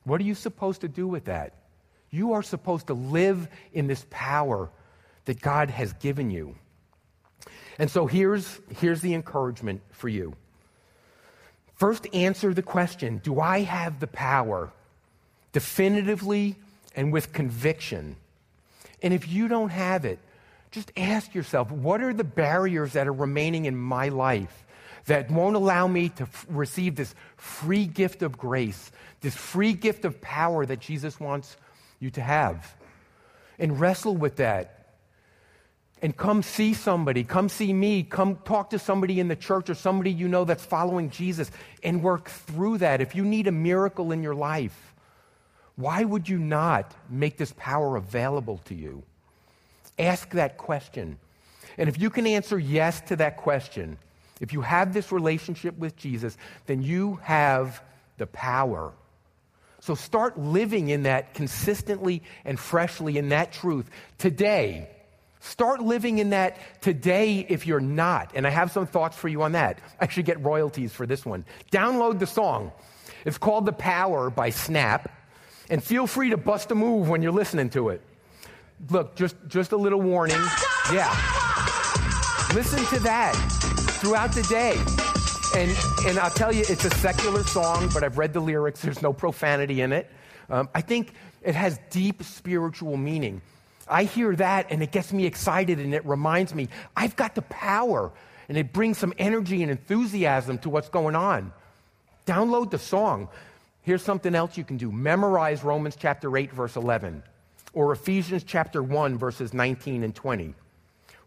What 0.03 0.21
are 0.21 0.23
you 0.23 0.35
supposed 0.35 0.81
to 0.81 0.87
do 0.87 1.07
with 1.07 1.25
that? 1.25 1.55
You 2.11 2.33
are 2.33 2.43
supposed 2.43 2.87
to 2.87 2.93
live 2.93 3.47
in 3.73 3.87
this 3.87 4.05
power 4.09 4.69
that 5.25 5.41
God 5.41 5.69
has 5.69 5.93
given 5.93 6.29
you. 6.29 6.55
And 7.79 7.89
so 7.89 8.05
here's, 8.05 8.59
here's 8.77 9.01
the 9.01 9.13
encouragement 9.13 9.81
for 9.91 10.09
you. 10.09 10.35
First, 11.81 12.05
answer 12.13 12.53
the 12.53 12.61
question 12.61 13.21
Do 13.23 13.39
I 13.39 13.61
have 13.61 13.99
the 13.99 14.05
power 14.05 14.71
definitively 15.51 16.55
and 16.95 17.11
with 17.11 17.33
conviction? 17.33 18.17
And 19.01 19.15
if 19.15 19.27
you 19.27 19.47
don't 19.47 19.71
have 19.71 20.05
it, 20.05 20.19
just 20.69 20.91
ask 20.95 21.33
yourself 21.33 21.71
what 21.71 22.03
are 22.03 22.13
the 22.13 22.23
barriers 22.23 22.93
that 22.93 23.07
are 23.07 23.11
remaining 23.11 23.65
in 23.65 23.75
my 23.75 24.09
life 24.09 24.63
that 25.07 25.31
won't 25.31 25.55
allow 25.55 25.87
me 25.87 26.09
to 26.09 26.23
f- 26.25 26.45
receive 26.49 26.97
this 26.97 27.15
free 27.35 27.87
gift 27.87 28.21
of 28.21 28.37
grace, 28.37 28.91
this 29.21 29.35
free 29.35 29.73
gift 29.73 30.05
of 30.05 30.21
power 30.21 30.67
that 30.67 30.81
Jesus 30.81 31.19
wants 31.19 31.57
you 31.99 32.11
to 32.11 32.21
have? 32.21 32.75
And 33.57 33.79
wrestle 33.79 34.15
with 34.15 34.35
that 34.35 34.80
and 36.01 36.15
come 36.17 36.41
see 36.41 36.73
somebody, 36.73 37.23
come 37.23 37.47
see 37.47 37.71
me, 37.71 38.03
come 38.03 38.37
talk 38.37 38.71
to 38.71 38.79
somebody 38.79 39.19
in 39.19 39.27
the 39.27 39.35
church 39.35 39.69
or 39.69 39.75
somebody 39.75 40.11
you 40.11 40.27
know 40.27 40.45
that's 40.45 40.65
following 40.65 41.09
Jesus 41.09 41.51
and 41.83 42.01
work 42.01 42.29
through 42.29 42.79
that. 42.79 43.01
If 43.01 43.15
you 43.15 43.23
need 43.23 43.47
a 43.47 43.51
miracle 43.51 44.11
in 44.11 44.23
your 44.23 44.33
life, 44.33 44.93
why 45.75 46.03
would 46.03 46.27
you 46.27 46.39
not 46.39 46.93
make 47.09 47.37
this 47.37 47.53
power 47.55 47.95
available 47.97 48.59
to 48.65 48.75
you? 48.75 49.03
Ask 49.99 50.31
that 50.31 50.57
question. 50.57 51.19
And 51.77 51.87
if 51.87 51.99
you 51.99 52.09
can 52.09 52.25
answer 52.25 52.57
yes 52.57 53.01
to 53.01 53.15
that 53.17 53.37
question, 53.37 53.97
if 54.39 54.53
you 54.53 54.61
have 54.61 54.93
this 54.93 55.11
relationship 55.11 55.77
with 55.77 55.95
Jesus, 55.95 56.35
then 56.65 56.81
you 56.81 57.19
have 57.23 57.81
the 58.17 58.25
power. 58.25 58.91
So 59.79 59.93
start 59.93 60.39
living 60.39 60.89
in 60.89 61.03
that 61.03 61.35
consistently 61.35 62.23
and 62.43 62.59
freshly 62.59 63.17
in 63.17 63.29
that 63.29 63.51
truth 63.51 63.89
today 64.17 64.89
Start 65.41 65.81
living 65.81 66.19
in 66.19 66.29
that 66.29 66.57
today 66.81 67.45
if 67.49 67.65
you're 67.65 67.79
not. 67.79 68.31
And 68.35 68.45
I 68.45 68.51
have 68.51 68.71
some 68.71 68.85
thoughts 68.85 69.17
for 69.17 69.27
you 69.27 69.41
on 69.41 69.53
that. 69.53 69.79
I 69.99 70.07
should 70.07 70.25
get 70.25 70.39
royalties 70.43 70.93
for 70.93 71.07
this 71.07 71.25
one. 71.25 71.45
Download 71.71 72.19
the 72.19 72.27
song. 72.27 72.71
It's 73.25 73.39
called 73.39 73.65
The 73.65 73.73
Power 73.73 74.29
by 74.29 74.51
Snap. 74.51 75.11
And 75.69 75.83
feel 75.83 76.05
free 76.05 76.29
to 76.29 76.37
bust 76.37 76.69
a 76.69 76.75
move 76.75 77.09
when 77.09 77.23
you're 77.23 77.31
listening 77.31 77.71
to 77.71 77.89
it. 77.89 78.01
Look, 78.91 79.15
just, 79.15 79.35
just 79.47 79.71
a 79.71 79.77
little 79.77 80.01
warning. 80.01 80.41
Yeah. 80.93 81.09
Listen 82.53 82.85
to 82.95 82.99
that 83.03 83.33
throughout 83.99 84.33
the 84.33 84.43
day. 84.43 84.75
And, 85.59 85.75
and 86.07 86.19
I'll 86.19 86.29
tell 86.29 86.53
you, 86.53 86.63
it's 86.69 86.85
a 86.85 86.89
secular 86.91 87.43
song, 87.43 87.89
but 87.93 88.03
I've 88.03 88.19
read 88.19 88.33
the 88.33 88.39
lyrics. 88.39 88.81
There's 88.81 89.01
no 89.01 89.11
profanity 89.11 89.81
in 89.81 89.91
it. 89.91 90.07
Um, 90.49 90.69
I 90.75 90.81
think 90.81 91.13
it 91.41 91.55
has 91.55 91.79
deep 91.89 92.21
spiritual 92.21 92.95
meaning. 92.95 93.41
I 93.91 94.05
hear 94.05 94.35
that 94.37 94.67
and 94.69 94.81
it 94.81 94.91
gets 94.91 95.11
me 95.11 95.25
excited 95.25 95.79
and 95.79 95.93
it 95.93 96.05
reminds 96.05 96.55
me 96.55 96.69
I've 96.95 97.15
got 97.15 97.35
the 97.35 97.41
power 97.43 98.11
and 98.49 98.57
it 98.57 98.73
brings 98.73 98.97
some 98.97 99.13
energy 99.17 99.61
and 99.61 99.71
enthusiasm 99.71 100.57
to 100.59 100.69
what's 100.69 100.89
going 100.89 101.15
on. 101.15 101.53
Download 102.25 102.71
the 102.71 102.79
song. 102.79 103.27
Here's 103.83 104.01
something 104.01 104.35
else 104.35 104.57
you 104.57 104.63
can 104.63 104.77
do 104.77 104.91
memorize 104.91 105.63
Romans 105.63 105.95
chapter 105.97 106.35
8, 106.35 106.51
verse 106.51 106.75
11, 106.75 107.23
or 107.73 107.91
Ephesians 107.91 108.43
chapter 108.43 108.81
1, 108.81 109.17
verses 109.17 109.53
19 109.53 110.03
and 110.03 110.15
20. 110.15 110.53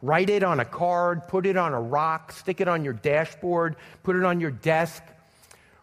Write 0.02 0.30
it 0.30 0.42
on 0.42 0.60
a 0.60 0.64
card, 0.64 1.26
put 1.28 1.46
it 1.46 1.56
on 1.56 1.72
a 1.72 1.80
rock, 1.80 2.30
stick 2.32 2.60
it 2.60 2.68
on 2.68 2.84
your 2.84 2.92
dashboard, 2.92 3.76
put 4.02 4.16
it 4.16 4.24
on 4.24 4.40
your 4.40 4.50
desk. 4.50 5.02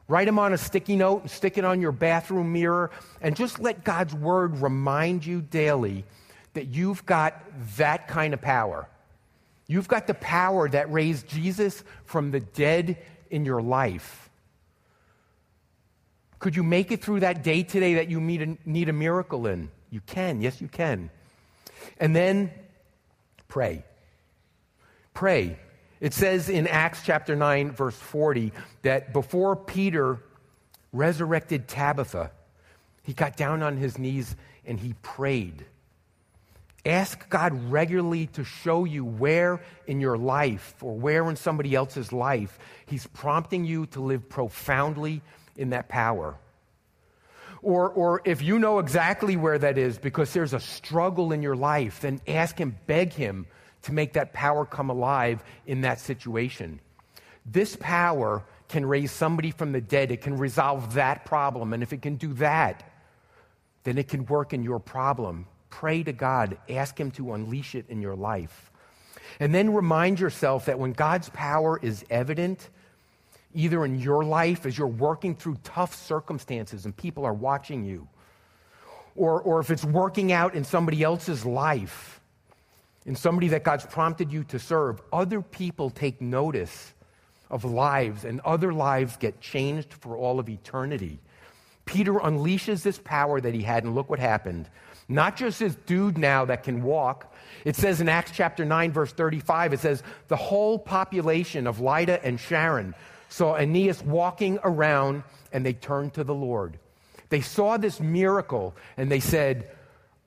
Write 0.07 0.25
them 0.25 0.39
on 0.39 0.53
a 0.53 0.57
sticky 0.57 0.95
note 0.95 1.21
and 1.21 1.31
stick 1.31 1.57
it 1.57 1.65
on 1.65 1.81
your 1.81 1.91
bathroom 1.91 2.53
mirror, 2.53 2.91
and 3.21 3.35
just 3.35 3.59
let 3.59 3.83
God's 3.83 4.13
word 4.13 4.59
remind 4.59 5.25
you 5.25 5.41
daily 5.41 6.05
that 6.53 6.67
you've 6.67 7.05
got 7.05 7.41
that 7.77 8.07
kind 8.07 8.33
of 8.33 8.41
power. 8.41 8.87
You've 9.67 9.87
got 9.87 10.07
the 10.07 10.13
power 10.13 10.67
that 10.69 10.91
raised 10.91 11.27
Jesus 11.27 11.83
from 12.05 12.31
the 12.31 12.41
dead 12.41 12.97
in 13.29 13.45
your 13.45 13.61
life. 13.61 14.29
Could 16.39 16.55
you 16.55 16.63
make 16.63 16.91
it 16.91 17.01
through 17.01 17.21
that 17.21 17.43
day 17.43 17.63
today 17.63 17.93
that 17.95 18.09
you 18.09 18.19
need 18.19 18.89
a 18.89 18.93
miracle 18.93 19.47
in? 19.47 19.69
You 19.89 20.01
can. 20.01 20.41
Yes, 20.41 20.59
you 20.59 20.67
can. 20.67 21.09
And 21.99 22.15
then 22.15 22.51
pray. 23.47 23.85
Pray. 25.13 25.57
It 25.99 26.13
says 26.13 26.49
in 26.49 26.67
Acts 26.67 27.03
chapter 27.05 27.35
9, 27.35 27.71
verse 27.71 27.95
40, 27.95 28.51
that 28.81 29.13
before 29.13 29.55
Peter 29.55 30.17
resurrected 30.91 31.67
Tabitha, 31.67 32.31
he 33.03 33.13
got 33.13 33.37
down 33.37 33.61
on 33.61 33.77
his 33.77 33.97
knees 33.97 34.35
and 34.65 34.79
he 34.79 34.93
prayed. 35.01 35.65
Ask 36.85 37.29
God 37.29 37.71
regularly 37.71 38.27
to 38.27 38.43
show 38.43 38.85
you 38.85 39.05
where 39.05 39.61
in 39.85 40.01
your 40.01 40.17
life 40.17 40.75
or 40.81 40.95
where 40.95 41.29
in 41.29 41.35
somebody 41.35 41.75
else's 41.75 42.11
life 42.11 42.57
He's 42.87 43.05
prompting 43.07 43.65
you 43.65 43.85
to 43.87 44.01
live 44.01 44.27
profoundly 44.27 45.21
in 45.55 45.69
that 45.71 45.89
power. 45.89 46.37
Or, 47.61 47.89
or 47.89 48.21
if 48.25 48.41
you 48.41 48.57
know 48.57 48.79
exactly 48.79 49.37
where 49.37 49.59
that 49.59 49.77
is 49.77 49.99
because 49.99 50.33
there's 50.33 50.53
a 50.53 50.59
struggle 50.59 51.31
in 51.31 51.43
your 51.43 51.55
life, 51.55 51.99
then 52.01 52.19
ask 52.27 52.57
Him, 52.57 52.75
beg 52.87 53.13
Him 53.13 53.45
to 53.83 53.93
make 53.93 54.13
that 54.13 54.33
power 54.33 54.65
come 54.65 54.89
alive 54.89 55.43
in 55.67 55.81
that 55.81 55.99
situation. 55.99 56.79
This 57.45 57.75
power 57.79 58.43
can 58.69 58.85
raise 58.85 59.11
somebody 59.11 59.51
from 59.51 59.71
the 59.71 59.81
dead, 59.81 60.11
it 60.11 60.21
can 60.21 60.37
resolve 60.37 60.95
that 60.95 61.25
problem. 61.25 61.73
And 61.73 61.83
if 61.83 61.93
it 61.93 62.01
can 62.01 62.15
do 62.15 62.33
that, 62.35 62.83
then 63.83 63.99
it 63.99 64.07
can 64.07 64.25
work 64.25 64.53
in 64.53 64.63
your 64.63 64.79
problem 64.79 65.45
Pray 65.71 66.03
to 66.03 66.13
God, 66.13 66.57
ask 66.69 66.99
Him 66.99 67.09
to 67.11 67.33
unleash 67.33 67.73
it 67.73 67.85
in 67.89 68.01
your 68.01 68.15
life. 68.15 68.71
And 69.39 69.55
then 69.55 69.73
remind 69.73 70.19
yourself 70.19 70.65
that 70.65 70.77
when 70.77 70.93
God's 70.93 71.29
power 71.29 71.79
is 71.81 72.05
evident, 72.11 72.69
either 73.55 73.83
in 73.83 73.99
your 73.99 74.23
life 74.23 74.65
as 74.65 74.77
you're 74.77 74.87
working 74.87 75.35
through 75.35 75.57
tough 75.63 75.95
circumstances 75.95 76.85
and 76.85 76.95
people 76.95 77.25
are 77.25 77.33
watching 77.33 77.83
you, 77.83 78.07
or, 79.15 79.41
or 79.41 79.59
if 79.59 79.71
it's 79.71 79.83
working 79.83 80.31
out 80.31 80.53
in 80.53 80.63
somebody 80.63 81.01
else's 81.01 81.45
life, 81.45 82.21
in 83.05 83.15
somebody 83.15 83.47
that 83.49 83.63
God's 83.63 83.85
prompted 83.85 84.31
you 84.31 84.43
to 84.45 84.59
serve, 84.59 85.01
other 85.11 85.41
people 85.41 85.89
take 85.89 86.21
notice 86.21 86.93
of 87.49 87.65
lives 87.65 88.23
and 88.25 88.39
other 88.41 88.73
lives 88.73 89.17
get 89.17 89.41
changed 89.41 89.93
for 89.93 90.15
all 90.15 90.39
of 90.39 90.47
eternity. 90.47 91.19
Peter 91.85 92.13
unleashes 92.13 92.83
this 92.83 92.99
power 93.03 93.41
that 93.41 93.53
he 93.53 93.63
had, 93.63 93.83
and 93.83 93.95
look 93.95 94.09
what 94.09 94.19
happened. 94.19 94.69
Not 95.11 95.35
just 95.35 95.59
this 95.59 95.75
dude 95.85 96.17
now 96.17 96.45
that 96.45 96.63
can 96.63 96.83
walk. 96.83 97.33
It 97.65 97.75
says 97.75 98.01
in 98.01 98.09
Acts 98.09 98.31
chapter 98.33 98.65
9, 98.65 98.91
verse 98.91 99.11
35, 99.11 99.73
it 99.73 99.79
says, 99.79 100.03
the 100.29 100.37
whole 100.37 100.79
population 100.79 101.67
of 101.67 101.79
Lydda 101.79 102.25
and 102.25 102.39
Sharon 102.39 102.95
saw 103.29 103.55
Aeneas 103.55 104.01
walking 104.01 104.59
around 104.63 105.23
and 105.51 105.65
they 105.65 105.73
turned 105.73 106.13
to 106.13 106.23
the 106.23 106.33
Lord. 106.33 106.79
They 107.29 107.41
saw 107.41 107.77
this 107.77 107.99
miracle 107.99 108.75
and 108.97 109.11
they 109.11 109.19
said, 109.19 109.69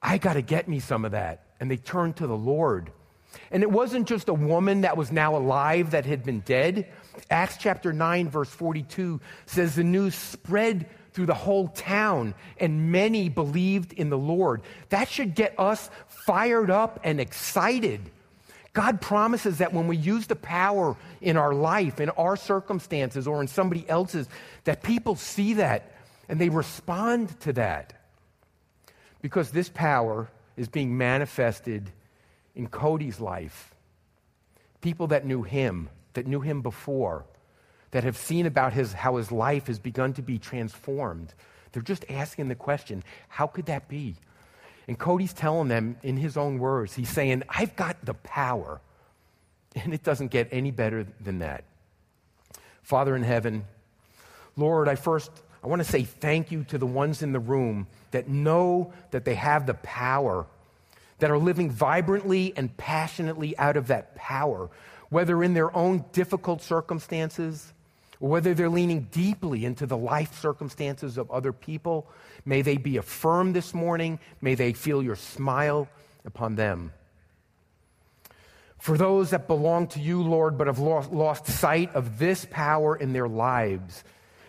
I 0.03 0.19
got 0.19 0.35
to 0.35 0.43
get 0.43 0.69
me 0.69 0.81
some 0.81 1.05
of 1.05 1.13
that. 1.13 1.47
And 1.61 1.71
they 1.71 1.77
turned 1.77 2.17
to 2.17 2.27
the 2.27 2.37
Lord. 2.37 2.93
And 3.51 3.63
it 3.63 3.71
wasn't 3.71 4.07
just 4.07 4.29
a 4.29 4.35
woman 4.35 4.83
that 4.83 4.97
was 4.97 5.11
now 5.11 5.37
alive 5.37 5.93
that 5.93 6.05
had 6.05 6.25
been 6.25 6.41
dead. 6.41 6.89
Acts 7.31 7.57
chapter 7.59 7.93
9, 7.93 8.29
verse 8.29 8.51
42 8.51 9.21
says 9.47 9.75
the 9.75 9.85
news 9.85 10.15
spread 10.15 10.89
through 11.15 11.27
the 11.27 11.35
whole 11.35 11.69
town, 11.69 12.35
and 12.59 12.91
many 12.93 13.29
believed 13.29 13.93
in 13.93 14.11
the 14.11 14.19
Lord. 14.19 14.63
That 14.89 15.09
should 15.09 15.35
get 15.35 15.59
us 15.59 15.89
fired 16.09 16.71
up 16.71 17.01
and 17.05 17.21
excited. 17.21 18.01
God 18.73 19.01
promises 19.01 19.59
that 19.59 19.73
when 19.73 19.87
we 19.87 19.97
use 19.97 20.27
the 20.27 20.37
power 20.37 20.97
in 21.21 21.37
our 21.37 21.55
life, 21.55 22.01
in 22.01 22.11
our 22.11 22.37
circumstances, 22.37 23.29
or 23.29 23.41
in 23.41 23.47
somebody 23.47 23.89
else's, 23.89 24.29
that 24.65 24.83
people 24.83 25.15
see 25.15 25.55
that 25.55 25.93
and 26.29 26.41
they 26.41 26.49
respond 26.49 27.39
to 27.41 27.53
that. 27.53 27.93
Because 29.23 29.53
this 29.53 29.69
power 29.69 30.29
is 30.57 30.69
being 30.69 30.99
manifested 30.99 31.91
in 32.57 32.67
Cody's 32.67 33.21
life. 33.21 33.75
People 34.81 35.07
that 35.09 35.25
knew 35.25 35.43
him, 35.43 35.89
that 36.15 36.27
knew 36.27 36.41
him 36.41 36.61
before, 36.61 37.25
that 37.95 38.03
have 38.03 38.17
seen 38.17 38.45
about 38.45 38.73
his, 38.73 38.93
how 38.93 39.15
his 39.15 39.31
life 39.31 39.69
has 39.69 39.79
begun 39.79 40.13
to 40.13 40.21
be 40.21 40.37
transformed. 40.37 41.33
They're 41.71 41.81
just 41.81 42.05
asking 42.11 42.49
the 42.49 42.57
question, 42.57 43.05
how 43.29 43.47
could 43.47 43.67
that 43.67 43.87
be? 43.87 44.17
And 44.89 44.99
Cody's 44.99 45.33
telling 45.33 45.69
them 45.69 45.97
in 46.03 46.17
his 46.17 46.37
own 46.37 46.59
words, 46.59 46.95
he's 46.95 47.09
saying, 47.09 47.45
I've 47.49 47.77
got 47.77 48.05
the 48.05 48.15
power. 48.15 48.81
And 49.77 49.93
it 49.93 50.05
doesn't 50.05 50.29
get 50.29 50.49
any 50.53 50.71
better 50.71 51.07
than 51.21 51.41
that. 51.41 51.65
Father 52.83 53.15
in 53.17 53.23
heaven, 53.23 53.65
Lord, 54.57 54.89
I 54.89 54.95
first, 54.97 55.31
I 55.63 55.67
want 55.69 55.81
to 55.81 55.89
say 55.89 56.03
thank 56.05 56.53
you 56.53 56.65
to 56.65 56.79
the 56.79 56.87
ones 56.87 57.23
in 57.23 57.33
the 57.33 57.41
room 57.41 57.89
that 58.11 58.29
know 58.29 58.93
that 59.11 59.25
they 59.25 59.35
have 59.35 59.67
the 59.67 59.75
power, 59.75 60.47
that 61.19 61.31
are 61.31 61.39
living 61.39 61.71
vibrantly 61.71 62.53
and 62.57 62.77
passionately 62.77 63.57
out 63.59 63.77
of 63.77 63.89
that 63.89 64.17
power, 64.17 64.69
whether 65.11 65.43
in 65.45 65.55
their 65.55 65.77
own 65.77 66.05
difficult 66.13 66.63
circumstances 66.63 67.73
or 68.25 68.29
whether 68.29 68.55
they're 68.55 68.71
leaning 68.71 69.03
deeply 69.11 69.67
into 69.67 69.85
the 69.85 69.99
life 69.99 70.41
circumstances 70.41 71.19
of 71.19 71.31
other 71.31 71.53
people. 71.53 72.07
May 72.47 72.63
they 72.63 72.79
be 72.79 72.97
affirmed 72.97 73.55
this 73.55 73.75
morning. 73.75 74.19
May 74.41 74.55
they 74.55 74.73
feel 74.73 75.03
your 75.03 75.15
smile 75.15 75.89
upon 76.25 76.55
them. 76.55 76.95
For 78.79 78.97
those 78.97 79.29
that 79.29 79.47
belong 79.47 79.89
to 79.89 80.01
you, 80.01 80.23
Lord, 80.23 80.57
but 80.57 80.69
have 80.69 80.79
lost, 80.79 81.13
lost 81.13 81.47
sight 81.49 81.95
of 81.95 82.19
this 82.19 82.47
power 82.51 82.97
in 82.97 83.13
their 83.13 83.29
lives, 83.29 84.05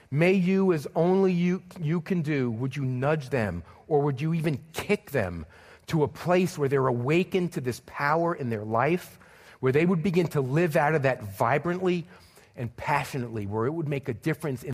may 0.09 0.31
you, 0.31 0.71
as 0.71 0.88
only 0.95 1.33
you, 1.33 1.61
you 1.81 1.99
can 1.99 2.21
do, 2.21 2.51
would 2.51 2.77
you 2.77 2.85
nudge 2.85 3.29
them 3.29 3.61
or 3.89 3.99
would 4.03 4.21
you 4.21 4.33
even 4.33 4.57
kick 4.71 5.11
them 5.11 5.45
to 5.88 6.03
a 6.03 6.07
place 6.07 6.57
where 6.57 6.69
they're 6.69 6.88
awakened 6.88 7.51
to 7.51 7.59
this 7.59 7.81
power 7.85 8.33
in 8.33 8.49
their 8.49 8.63
life, 8.63 9.19
where 9.59 9.73
they 9.73 9.85
would 9.85 10.01
begin 10.01 10.27
to 10.27 10.39
live 10.39 10.77
out 10.77 10.95
of 10.95 11.01
that 11.01 11.23
vibrantly 11.23 12.07
and 12.55 12.75
passionately, 12.75 13.45
where 13.45 13.65
it 13.65 13.71
would 13.71 13.87
make 13.87 14.09
a 14.09 14.13
difference 14.13 14.63
in 14.63 14.73